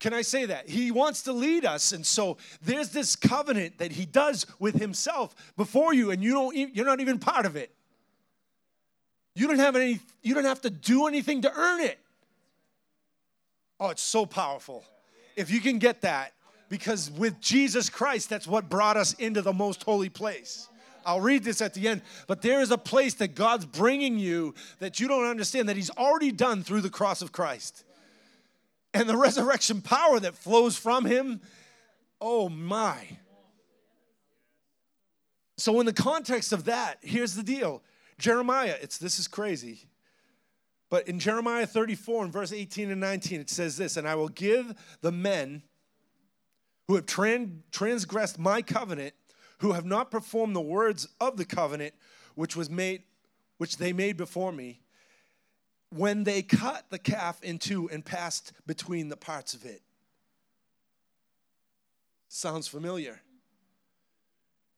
[0.00, 0.68] Can I say that?
[0.68, 1.92] He wants to lead us.
[1.92, 6.56] And so there's this covenant that he does with himself before you, and you don't
[6.56, 7.74] you're not even part of it.
[9.34, 11.98] You don't have any, you don't have to do anything to earn it.
[13.78, 14.84] Oh, it's so powerful.
[15.36, 16.32] If you can get that,
[16.70, 20.68] because with Jesus Christ, that's what brought us into the most holy place.
[21.04, 24.54] I'll read this at the end, but there is a place that God's bringing you
[24.78, 27.84] that you don't understand that He's already done through the cross of Christ.
[28.94, 31.40] And the resurrection power that flows from Him,
[32.20, 33.18] oh my.
[35.56, 37.82] So, in the context of that, here's the deal
[38.18, 39.88] Jeremiah, it's this is crazy.
[40.90, 44.28] But in Jeremiah 34 and verse 18 and 19, it says this, and I will
[44.28, 45.62] give the men
[46.90, 49.14] who have tran- transgressed my covenant,
[49.58, 51.94] who have not performed the words of the covenant
[52.34, 53.04] which was made
[53.58, 54.80] which they made before me,
[55.90, 59.82] when they cut the calf in two and passed between the parts of it.
[62.26, 63.20] Sounds familiar.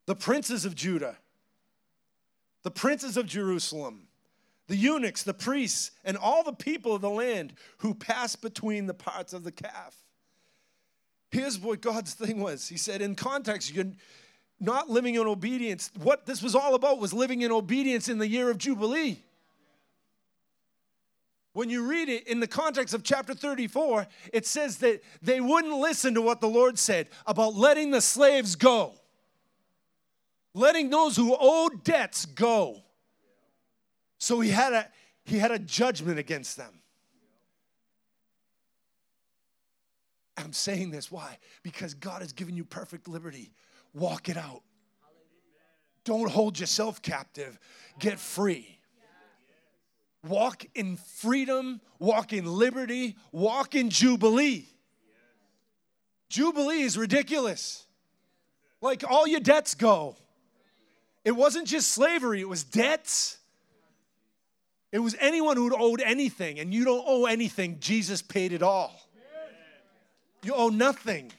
[0.04, 1.16] The princes of Judah
[2.62, 4.08] the princes of Jerusalem,
[4.68, 8.92] the eunuchs, the priests, and all the people of the land who passed between the
[8.92, 10.01] parts of the calf.
[11.32, 12.68] Here's what God's thing was.
[12.68, 13.86] He said, in context, you're
[14.60, 15.90] not living in obedience.
[16.00, 19.24] What this was all about was living in obedience in the year of Jubilee.
[21.54, 25.74] When you read it in the context of chapter 34, it says that they wouldn't
[25.74, 28.94] listen to what the Lord said about letting the slaves go
[30.54, 32.82] letting those who owed debts go.
[34.18, 34.88] So he had a
[35.24, 36.81] he had a judgment against them.
[40.36, 41.38] I'm saying this why?
[41.62, 43.52] Because God has given you perfect liberty.
[43.94, 44.62] Walk it out.
[46.04, 47.58] Don't hold yourself captive.
[47.98, 48.78] Get free.
[50.26, 54.68] Walk in freedom, walk in liberty, walk in jubilee.
[56.28, 57.86] Jubilee is ridiculous.
[58.80, 60.16] Like all your debts go.
[61.24, 63.38] It wasn't just slavery, it was debts.
[64.92, 67.78] It was anyone who owed anything, and you don't owe anything.
[67.80, 68.92] Jesus paid it all.
[70.44, 71.30] You owe nothing.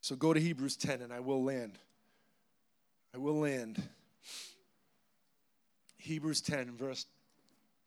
[0.00, 1.78] So go to Hebrews 10 and I will land.
[3.14, 3.80] I will land.
[5.98, 7.06] Hebrews 10, verse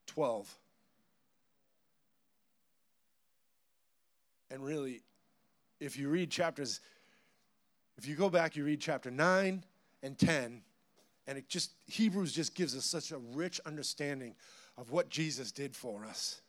[0.07, 0.57] 12.
[4.51, 5.01] And really,
[5.79, 6.79] if you read chapters,
[7.97, 9.63] if you go back, you read chapter 9
[10.03, 10.61] and 10,
[11.27, 14.35] and it just, Hebrews just gives us such a rich understanding
[14.77, 16.41] of what Jesus did for us.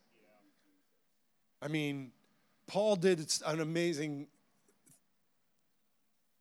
[1.62, 2.12] I mean,
[2.66, 4.26] Paul did an amazing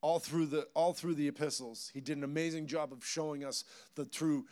[0.02, 1.90] all through the all through the epistles.
[1.94, 3.64] He did an amazing job of showing us
[3.96, 4.46] the true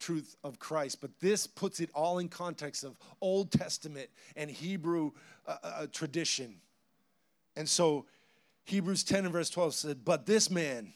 [0.00, 1.00] truth of Christ.
[1.00, 5.12] But this puts it all in context of Old Testament and Hebrew
[5.46, 6.56] uh, uh, tradition.
[7.56, 8.06] And so
[8.64, 10.92] Hebrews 10 and verse 12 said, But this man,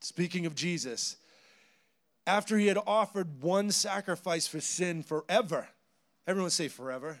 [0.00, 1.16] speaking of Jesus,
[2.26, 5.68] after he had offered one sacrifice for sin forever,
[6.26, 7.20] everyone say forever,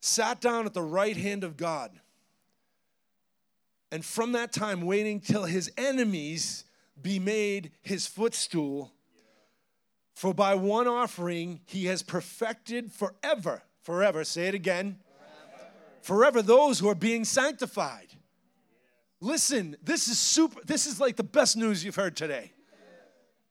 [0.00, 1.90] sat down at the right hand of God.
[3.90, 6.64] And from that time, waiting till his enemies
[7.00, 8.92] be made his footstool.
[10.14, 14.98] For by one offering he has perfected forever, forever, say it again,
[16.02, 18.08] forever, forever those who are being sanctified.
[19.20, 22.52] Listen, this is super, this is like the best news you've heard today.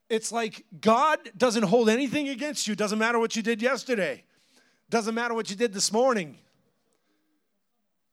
[0.10, 2.76] It's like God doesn't hold anything against you.
[2.76, 4.24] Doesn't matter what you did yesterday.
[4.90, 6.38] Doesn't matter what you did this morning.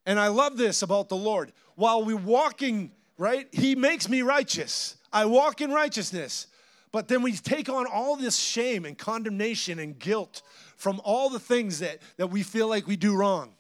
[0.07, 1.53] And I love this about the Lord.
[1.75, 4.97] While we're walking, right, He makes me righteous.
[5.13, 6.47] I walk in righteousness.
[6.93, 10.43] But then we take on all this shame and condemnation and guilt
[10.77, 13.55] from all the things that, that we feel like we do wrong.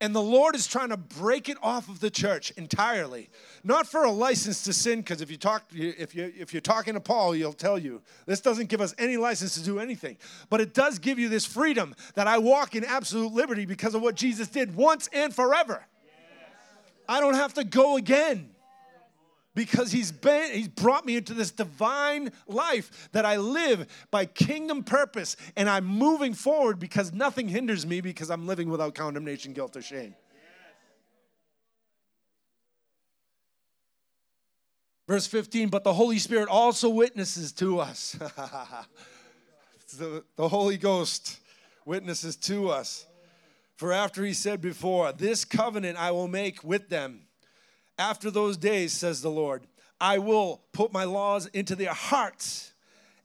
[0.00, 3.30] And the Lord is trying to break it off of the church entirely.
[3.64, 6.94] Not for a license to sin, because if you talk if you if you're talking
[6.94, 10.16] to Paul, he'll tell you this doesn't give us any license to do anything.
[10.50, 14.02] But it does give you this freedom that I walk in absolute liberty because of
[14.02, 15.84] what Jesus did once and forever.
[17.08, 18.50] I don't have to go again
[19.58, 24.84] because he's been he's brought me into this divine life that I live by kingdom
[24.84, 29.76] purpose and I'm moving forward because nothing hinders me because I'm living without condemnation, guilt
[29.76, 30.14] or shame.
[35.08, 38.12] Verse 15, but the Holy Spirit also witnesses to us.
[39.98, 41.40] the, the Holy Ghost
[41.84, 43.06] witnesses to us.
[43.74, 47.22] For after he said before, This covenant I will make with them
[47.98, 49.66] after those days, says the Lord,
[50.00, 52.72] I will put my laws into their hearts,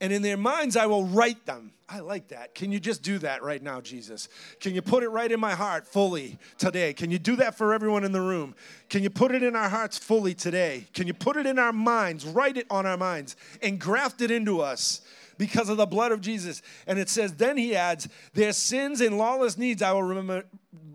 [0.02, 1.72] and in their minds I will write them.
[1.88, 2.56] I like that.
[2.56, 4.28] Can you just do that right now, Jesus?
[4.60, 6.94] Can you put it right in my heart fully today?
[6.94, 8.56] Can you do that for everyone in the room?
[8.90, 10.88] Can you put it in our hearts fully today?
[10.94, 14.32] Can you put it in our minds, write it on our minds, and graft it
[14.32, 15.02] into us?
[15.38, 16.62] because of the blood of Jesus.
[16.86, 20.46] And it says, then he adds, their sins and lawless needs I will remember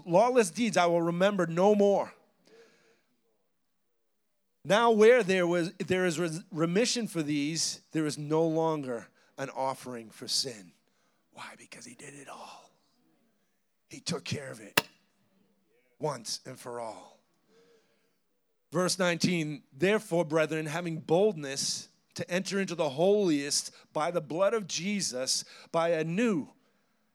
[0.06, 2.12] lawless deeds I will remember no more.
[4.68, 6.20] Now, where there, was, there is
[6.52, 9.08] remission for these, there is no longer
[9.38, 10.72] an offering for sin.
[11.32, 11.54] Why?
[11.56, 12.70] Because he did it all.
[13.88, 14.82] He took care of it
[15.98, 17.18] once and for all.
[18.70, 24.66] Verse 19, therefore, brethren, having boldness to enter into the holiest by the blood of
[24.66, 26.46] Jesus, by a new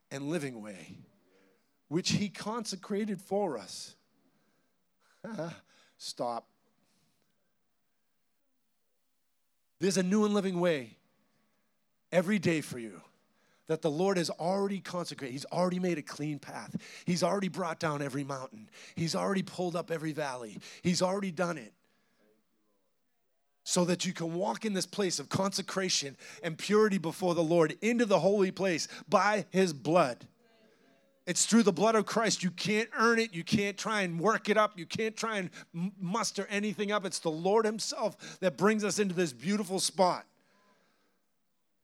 [0.09, 0.97] and living way,
[1.87, 3.95] which he consecrated for us.
[5.99, 6.47] Stop.
[9.83, 10.95] There's a new and living way
[12.09, 13.01] every day for you
[13.67, 15.33] that the Lord has already consecrated.
[15.33, 16.73] He's already made a clean path.
[17.03, 18.69] He's already brought down every mountain.
[18.95, 20.57] He's already pulled up every valley.
[20.83, 21.73] He's already done it.
[23.65, 27.75] So that you can walk in this place of consecration and purity before the Lord
[27.81, 30.25] into the holy place by His blood.
[31.25, 32.43] It's through the blood of Christ.
[32.43, 33.33] You can't earn it.
[33.33, 34.77] You can't try and work it up.
[34.77, 35.49] You can't try and
[35.99, 37.05] muster anything up.
[37.05, 40.25] It's the Lord Himself that brings us into this beautiful spot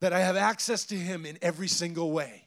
[0.02, 2.46] that I have access to Him in every single way.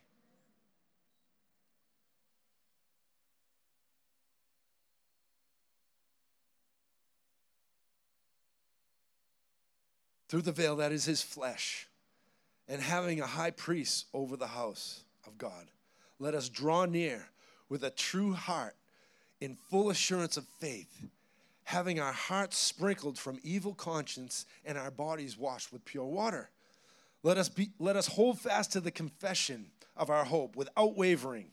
[10.28, 11.88] Through the veil, that is His flesh,
[12.68, 15.68] and having a high priest over the house of God
[16.22, 17.26] let us draw near
[17.68, 18.76] with a true heart
[19.40, 21.02] in full assurance of faith,
[21.64, 26.48] having our hearts sprinkled from evil conscience and our bodies washed with pure water.
[27.24, 29.66] Let us, be, let us hold fast to the confession
[29.96, 31.46] of our hope without wavering.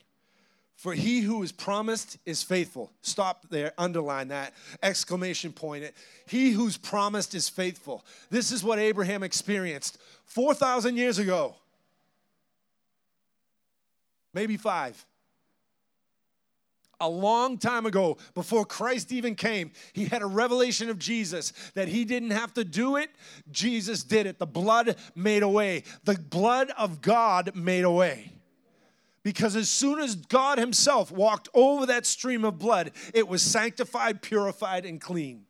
[0.76, 2.94] For he who is promised is faithful.
[3.02, 4.54] Stop there, underline that,
[4.84, 5.96] exclamation point it.
[6.28, 8.06] He who's promised is faithful.
[8.30, 11.56] This is what Abraham experienced 4,000 years ago
[14.34, 15.06] maybe five.
[17.02, 21.88] A long time ago, before Christ even came, he had a revelation of Jesus that
[21.88, 23.10] he didn't have to do it.
[23.50, 24.38] Jesus did it.
[24.38, 25.84] The blood made a way.
[26.04, 28.34] The blood of God made a way.
[29.24, 34.22] Because as soon as God Himself walked over that stream of blood, it was sanctified,
[34.22, 35.46] purified, and clean.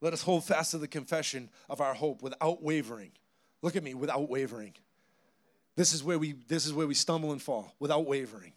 [0.00, 3.12] Let us hold fast to the confession of our hope without wavering.
[3.62, 4.74] Look at me without wavering.
[5.76, 8.52] This is where we this is where we stumble and fall without wavering.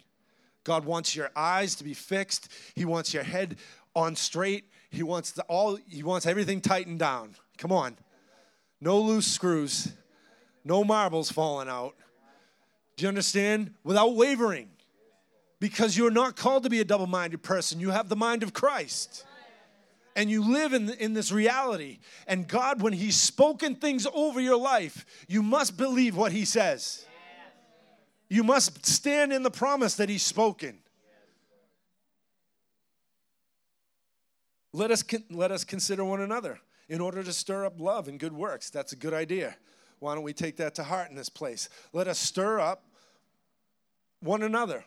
[0.63, 2.49] God wants your eyes to be fixed.
[2.75, 3.57] He wants your head
[3.95, 4.65] on straight.
[4.89, 7.35] He wants the, all he wants everything tightened down.
[7.57, 7.97] Come on.
[8.79, 9.91] No loose screws.
[10.63, 11.95] No marbles falling out.
[12.95, 13.73] Do you understand?
[13.83, 14.69] Without wavering.
[15.59, 17.79] Because you're not called to be a double-minded person.
[17.79, 19.25] You have the mind of Christ
[20.15, 21.99] and you live in, in this reality.
[22.27, 27.05] And God, when He's spoken things over your life, you must believe what He says.
[28.29, 30.79] You must stand in the promise that He's spoken.
[34.71, 36.59] Let us, let us consider one another
[36.89, 38.69] in order to stir up love and good works.
[38.69, 39.55] That's a good idea.
[39.99, 41.69] Why don't we take that to heart in this place?
[41.93, 42.83] Let us stir up
[44.19, 44.83] one another.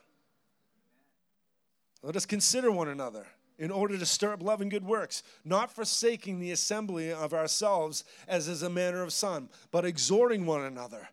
[2.02, 3.26] Let us consider one another
[3.58, 8.04] in order to stir up love and good works, not forsaking the assembly of ourselves
[8.28, 11.08] as is a manner of some, but exhorting one another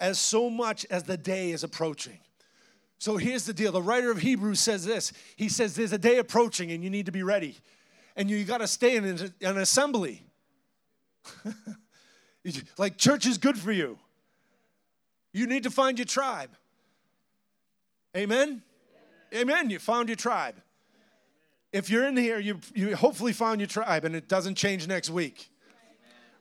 [0.00, 2.18] as so much as the day is approaching.
[2.98, 3.72] So here's the deal.
[3.72, 5.12] The writer of Hebrews says this.
[5.36, 7.58] He says there's a day approaching and you need to be ready.
[8.16, 10.22] And you got to stay in an assembly.
[12.78, 13.98] like church is good for you.
[15.32, 16.50] You need to find your tribe.
[18.16, 18.62] Amen?
[19.34, 19.70] Amen.
[19.70, 20.56] You found your tribe.
[21.72, 25.10] If you're in here, you, you hopefully found your tribe and it doesn't change next
[25.10, 25.50] week.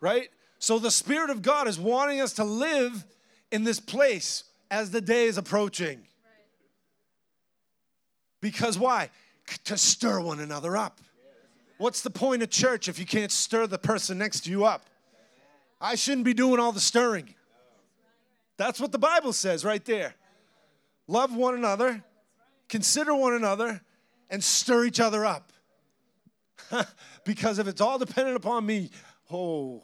[0.01, 0.29] Right?
[0.59, 3.05] So the Spirit of God is wanting us to live
[3.51, 6.01] in this place as the day is approaching.
[8.41, 9.09] Because why?
[9.65, 10.99] To stir one another up.
[11.77, 14.85] What's the point of church if you can't stir the person next to you up?
[15.79, 17.33] I shouldn't be doing all the stirring.
[18.57, 20.13] That's what the Bible says right there.
[21.07, 22.03] Love one another,
[22.69, 23.81] consider one another,
[24.31, 25.51] and stir each other up.
[27.25, 28.89] because if it's all dependent upon me,
[29.31, 29.83] oh.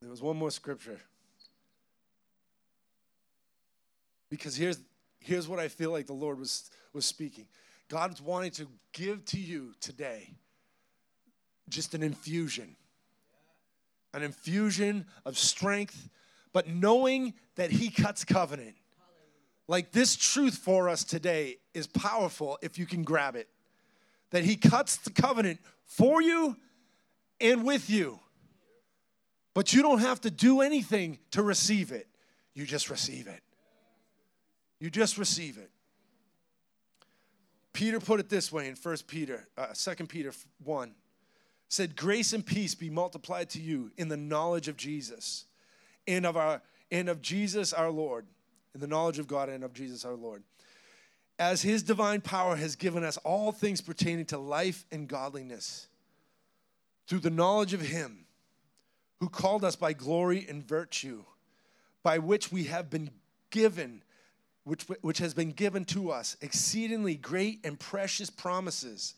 [0.00, 1.00] There was one more scripture.
[4.30, 4.78] Because here's,
[5.18, 7.46] here's what I feel like the Lord was, was speaking.
[7.88, 10.34] God's wanting to give to you today
[11.68, 12.76] just an infusion,
[14.14, 16.08] an infusion of strength,
[16.56, 18.76] but knowing that He cuts covenant.
[19.68, 23.46] Like this truth for us today is powerful if you can grab it.
[24.30, 26.56] That He cuts the covenant for you
[27.42, 28.20] and with you.
[29.52, 32.06] But you don't have to do anything to receive it,
[32.54, 33.42] you just receive it.
[34.80, 35.70] You just receive it.
[37.74, 40.32] Peter put it this way in 1 Peter, uh, 2 Peter
[40.64, 40.94] 1
[41.68, 45.44] said, Grace and peace be multiplied to you in the knowledge of Jesus
[46.06, 48.26] and of our and of Jesus our Lord,
[48.74, 50.42] in the knowledge of God and of Jesus our Lord.
[51.38, 55.88] As his divine power has given us all things pertaining to life and godliness
[57.06, 58.24] through the knowledge of him
[59.20, 61.24] who called us by glory and virtue,
[62.02, 63.10] by which we have been
[63.50, 64.02] given,
[64.64, 69.14] which, which has been given to us, exceedingly great and precious promises,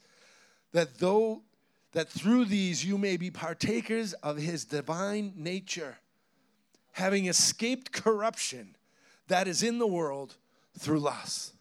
[0.72, 1.43] that though
[1.93, 5.97] that through these you may be partakers of his divine nature
[6.99, 8.74] having escaped corruption
[9.28, 10.36] that is in the world
[10.76, 11.55] through lust.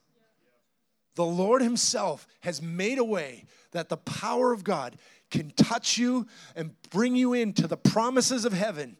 [1.13, 4.97] The Lord Himself has made a way that the power of God
[5.29, 6.25] can touch you
[6.55, 8.97] and bring you into the promises of heaven,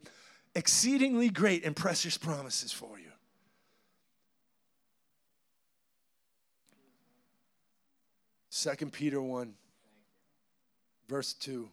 [0.53, 3.11] exceedingly great and precious promises for you.
[8.51, 9.55] Second Peter 1,
[11.07, 11.67] verse 2.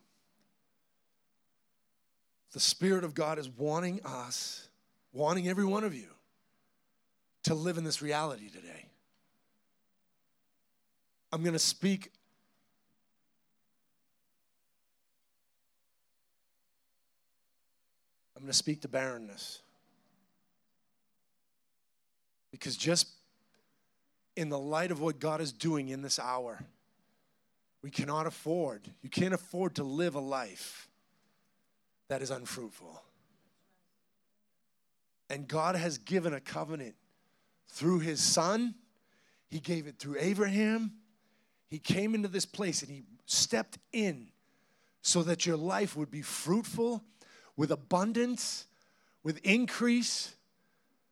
[2.54, 4.68] The Spirit of God is wanting us,
[5.12, 6.06] wanting every one of you
[7.42, 8.86] to live in this reality today.
[11.32, 12.12] I'm going to speak
[18.36, 19.60] I'm going to speak to barrenness.
[22.52, 23.08] Because just
[24.36, 26.62] in the light of what God is doing in this hour,
[27.82, 30.88] we cannot afford, you can't afford to live a life
[32.08, 33.02] that is unfruitful.
[35.30, 36.94] And God has given a covenant
[37.68, 38.74] through his son.
[39.48, 40.92] He gave it through Abraham.
[41.68, 44.28] He came into this place and he stepped in
[45.02, 47.02] so that your life would be fruitful
[47.56, 48.66] with abundance,
[49.22, 50.34] with increase.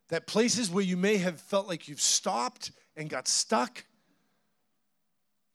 [0.09, 3.85] That places where you may have felt like you've stopped and got stuck,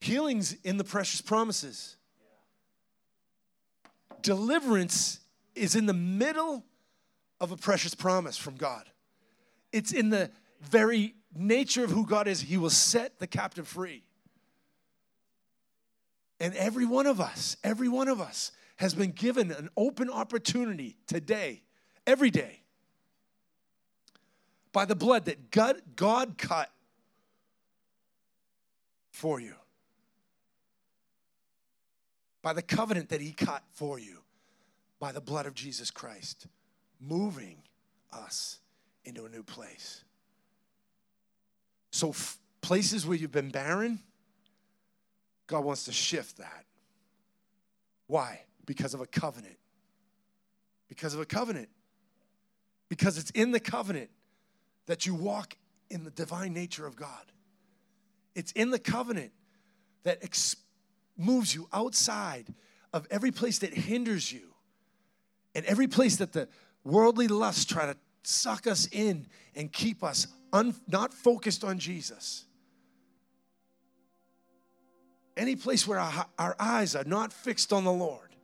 [0.01, 1.95] healings in the precious promises.
[4.23, 5.19] Deliverance
[5.57, 6.63] is in the middle
[7.39, 8.89] of a precious promise from God.
[9.71, 10.31] It's in the
[10.61, 12.41] very nature of who God is.
[12.41, 14.03] He will set the captive free.
[16.39, 20.97] And every one of us, every one of us has been given an open opportunity
[21.07, 21.63] today,
[22.05, 22.61] every day,
[24.71, 26.71] by the blood that God, God cut
[29.09, 29.55] for you,
[32.43, 34.19] by the covenant that He cut for you,
[34.99, 36.47] by the blood of Jesus Christ,
[36.99, 37.57] moving
[38.11, 38.59] us
[39.05, 40.03] into a new place.
[41.91, 43.99] So, f- places where you've been barren,
[45.47, 46.65] God wants to shift that.
[48.07, 48.41] Why?
[48.65, 49.57] Because of a covenant.
[50.89, 51.69] Because of a covenant.
[52.89, 54.09] Because it's in the covenant
[54.87, 55.55] that you walk
[55.89, 57.31] in the divine nature of God.
[58.35, 59.31] It's in the covenant
[60.03, 60.55] that ex-
[61.17, 62.53] moves you outside
[62.93, 64.53] of every place that hinders you
[65.57, 66.47] and every place that the
[66.83, 72.45] worldly lusts try to suck us in and keep us un- not focused on Jesus.
[75.35, 78.35] Any place where our, our eyes are not fixed on the Lord,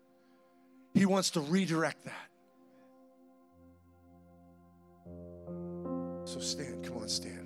[0.95, 2.30] He wants to redirect that.
[6.26, 7.42] So stand, come on, stand.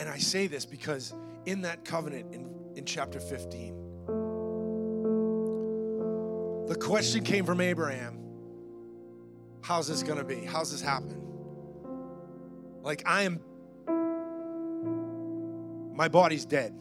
[0.00, 4.06] And I say this because in that covenant in, in chapter 15,
[6.66, 8.16] the question came from Abraham
[9.60, 10.36] How's this gonna be?
[10.36, 11.20] How's this happen?
[12.82, 13.40] Like, I am,
[15.94, 16.74] my body's dead.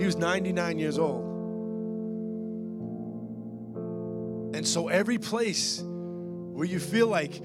[0.00, 1.22] He was 99 years old.
[4.56, 7.40] And so, every place where you feel like,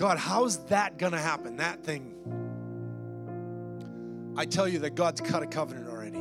[0.00, 1.58] God, how's that gonna happen?
[1.58, 2.14] That thing.
[4.34, 6.16] I tell you that God's cut a covenant already.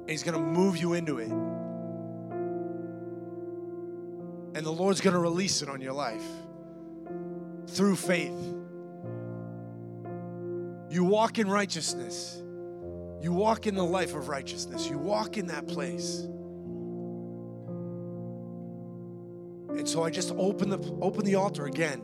[0.00, 1.32] And He's gonna move you into it.
[4.54, 6.22] And the Lord's gonna release it on your life
[7.66, 8.54] through faith.
[10.88, 12.40] You walk in righteousness.
[13.20, 14.88] You walk in the life of righteousness.
[14.88, 16.28] You walk in that place.
[19.94, 22.00] So I just open the open the altar again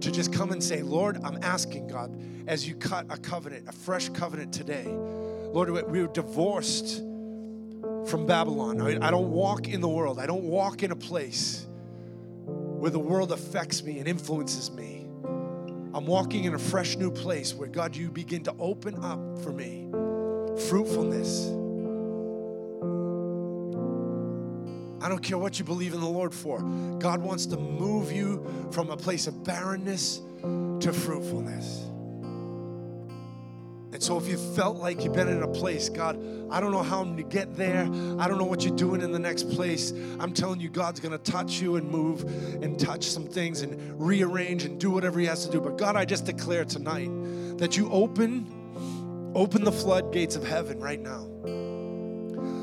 [0.00, 3.72] to just come and say, Lord, I'm asking God, as you cut a covenant, a
[3.72, 7.02] fresh covenant today, Lord, we were divorced
[8.06, 8.80] from Babylon.
[8.80, 10.18] I, I don't walk in the world.
[10.18, 11.66] I don't walk in a place
[12.46, 15.06] where the world affects me and influences me.
[15.92, 19.52] I'm walking in a fresh new place where God, you begin to open up for
[19.52, 19.90] me
[20.70, 21.65] fruitfulness.
[25.00, 26.60] I don't care what you believe in the Lord for.
[26.98, 31.82] God wants to move you from a place of barrenness to fruitfulness.
[33.92, 36.82] And so, if you felt like you've been in a place, God, I don't know
[36.82, 37.84] how to get there.
[38.18, 39.92] I don't know what you're doing in the next place.
[40.20, 42.24] I'm telling you, God's going to touch you and move
[42.62, 45.62] and touch some things and rearrange and do whatever He has to do.
[45.62, 47.08] But God, I just declare tonight
[47.56, 51.26] that you open, open the floodgates of heaven right now.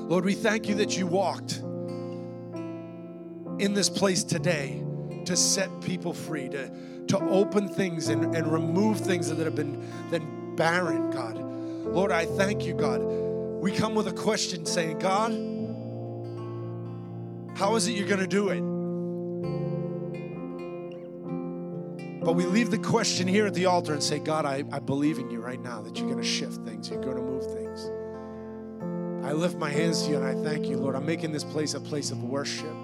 [0.08, 1.64] Lord, we thank you that you walked
[3.60, 4.84] in this place today
[5.26, 6.72] to set people free, to,
[7.08, 11.38] to open things and, and remove things that have been, been barren, God.
[11.38, 13.02] Lord, I thank you, God.
[13.02, 15.32] We come with a question saying, God,
[17.58, 18.62] how is it you're going to do it?
[22.24, 25.20] But we leave the question here at the altar and say, God, I, I believe
[25.20, 27.92] in you right now that you're going to shift things, you're going to move things.
[29.26, 30.96] I lift my hands to you and I thank you, Lord.
[30.96, 32.76] I'm making this place a place of worship.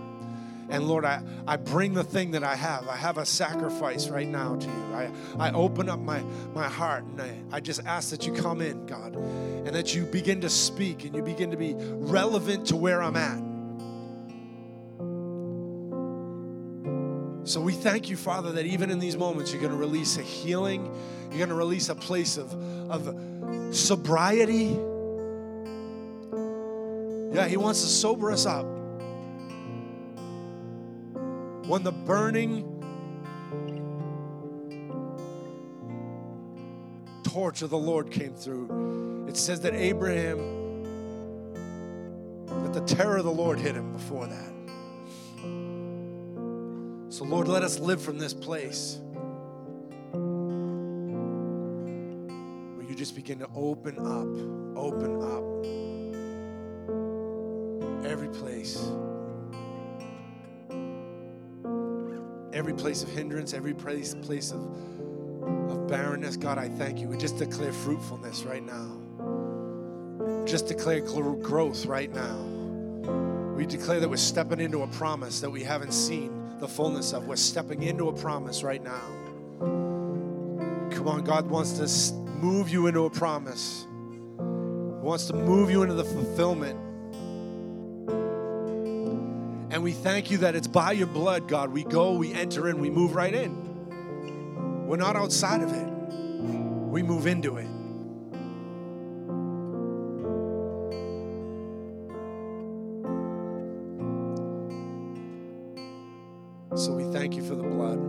[0.70, 2.88] And Lord, I, I bring the thing that I have.
[2.88, 4.94] I have a sacrifice right now to you.
[4.94, 6.22] I, I open up my,
[6.54, 10.06] my heart and I, I just ask that you come in, God, and that you
[10.06, 13.50] begin to speak and you begin to be relevant to where I'm at.
[17.50, 20.22] So we thank you, Father, that even in these moments, you're going to release a
[20.22, 20.86] healing.
[21.30, 22.54] You're going to release a place of,
[22.92, 24.78] of sobriety.
[27.34, 28.68] Yeah, He wants to sober us up.
[31.70, 32.66] When the burning
[37.22, 40.40] torch of the Lord came through, it says that Abraham,
[42.64, 44.52] that the terror of the Lord hit him before that.
[47.14, 48.98] So, Lord, let us live from this place
[52.74, 54.26] where you just begin to open up,
[54.76, 55.44] open up
[58.12, 58.90] every place.
[62.60, 64.60] Every place of hindrance, every place, place of,
[65.72, 67.08] of barrenness, God, I thank you.
[67.08, 70.44] We just declare fruitfulness right now.
[70.46, 72.38] Just declare growth right now.
[73.56, 77.28] We declare that we're stepping into a promise that we haven't seen the fullness of.
[77.28, 79.08] We're stepping into a promise right now.
[80.92, 83.88] Come on, God wants to move you into a promise.
[84.38, 86.78] He wants to move you into the fulfillment.
[89.80, 91.72] And we thank you that it's by your blood, God.
[91.72, 94.86] We go, we enter in, we move right in.
[94.86, 97.66] We're not outside of it, we move into it.
[106.78, 108.00] So we thank you for the blood,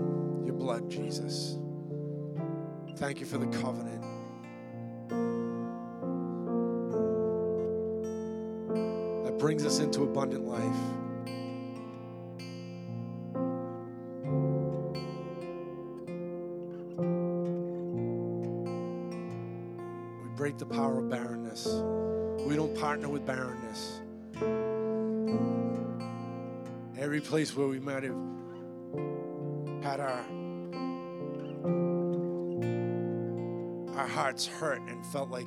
[0.45, 1.57] your blood, Jesus.
[2.97, 4.03] Thank you for the covenant.
[9.25, 11.10] That brings us into abundant life.
[20.61, 21.65] The power of barrenness.
[22.47, 24.03] We don't partner with barrenness.
[26.99, 28.17] Every place where we might have
[29.83, 30.23] had our
[33.97, 35.47] our hearts hurt and felt like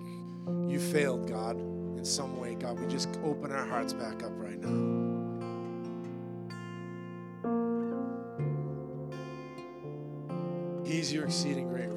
[0.67, 4.59] you failed, God, in some way, God, we just open our hearts back up right
[4.59, 5.03] now.
[10.83, 11.92] He's your exceeding great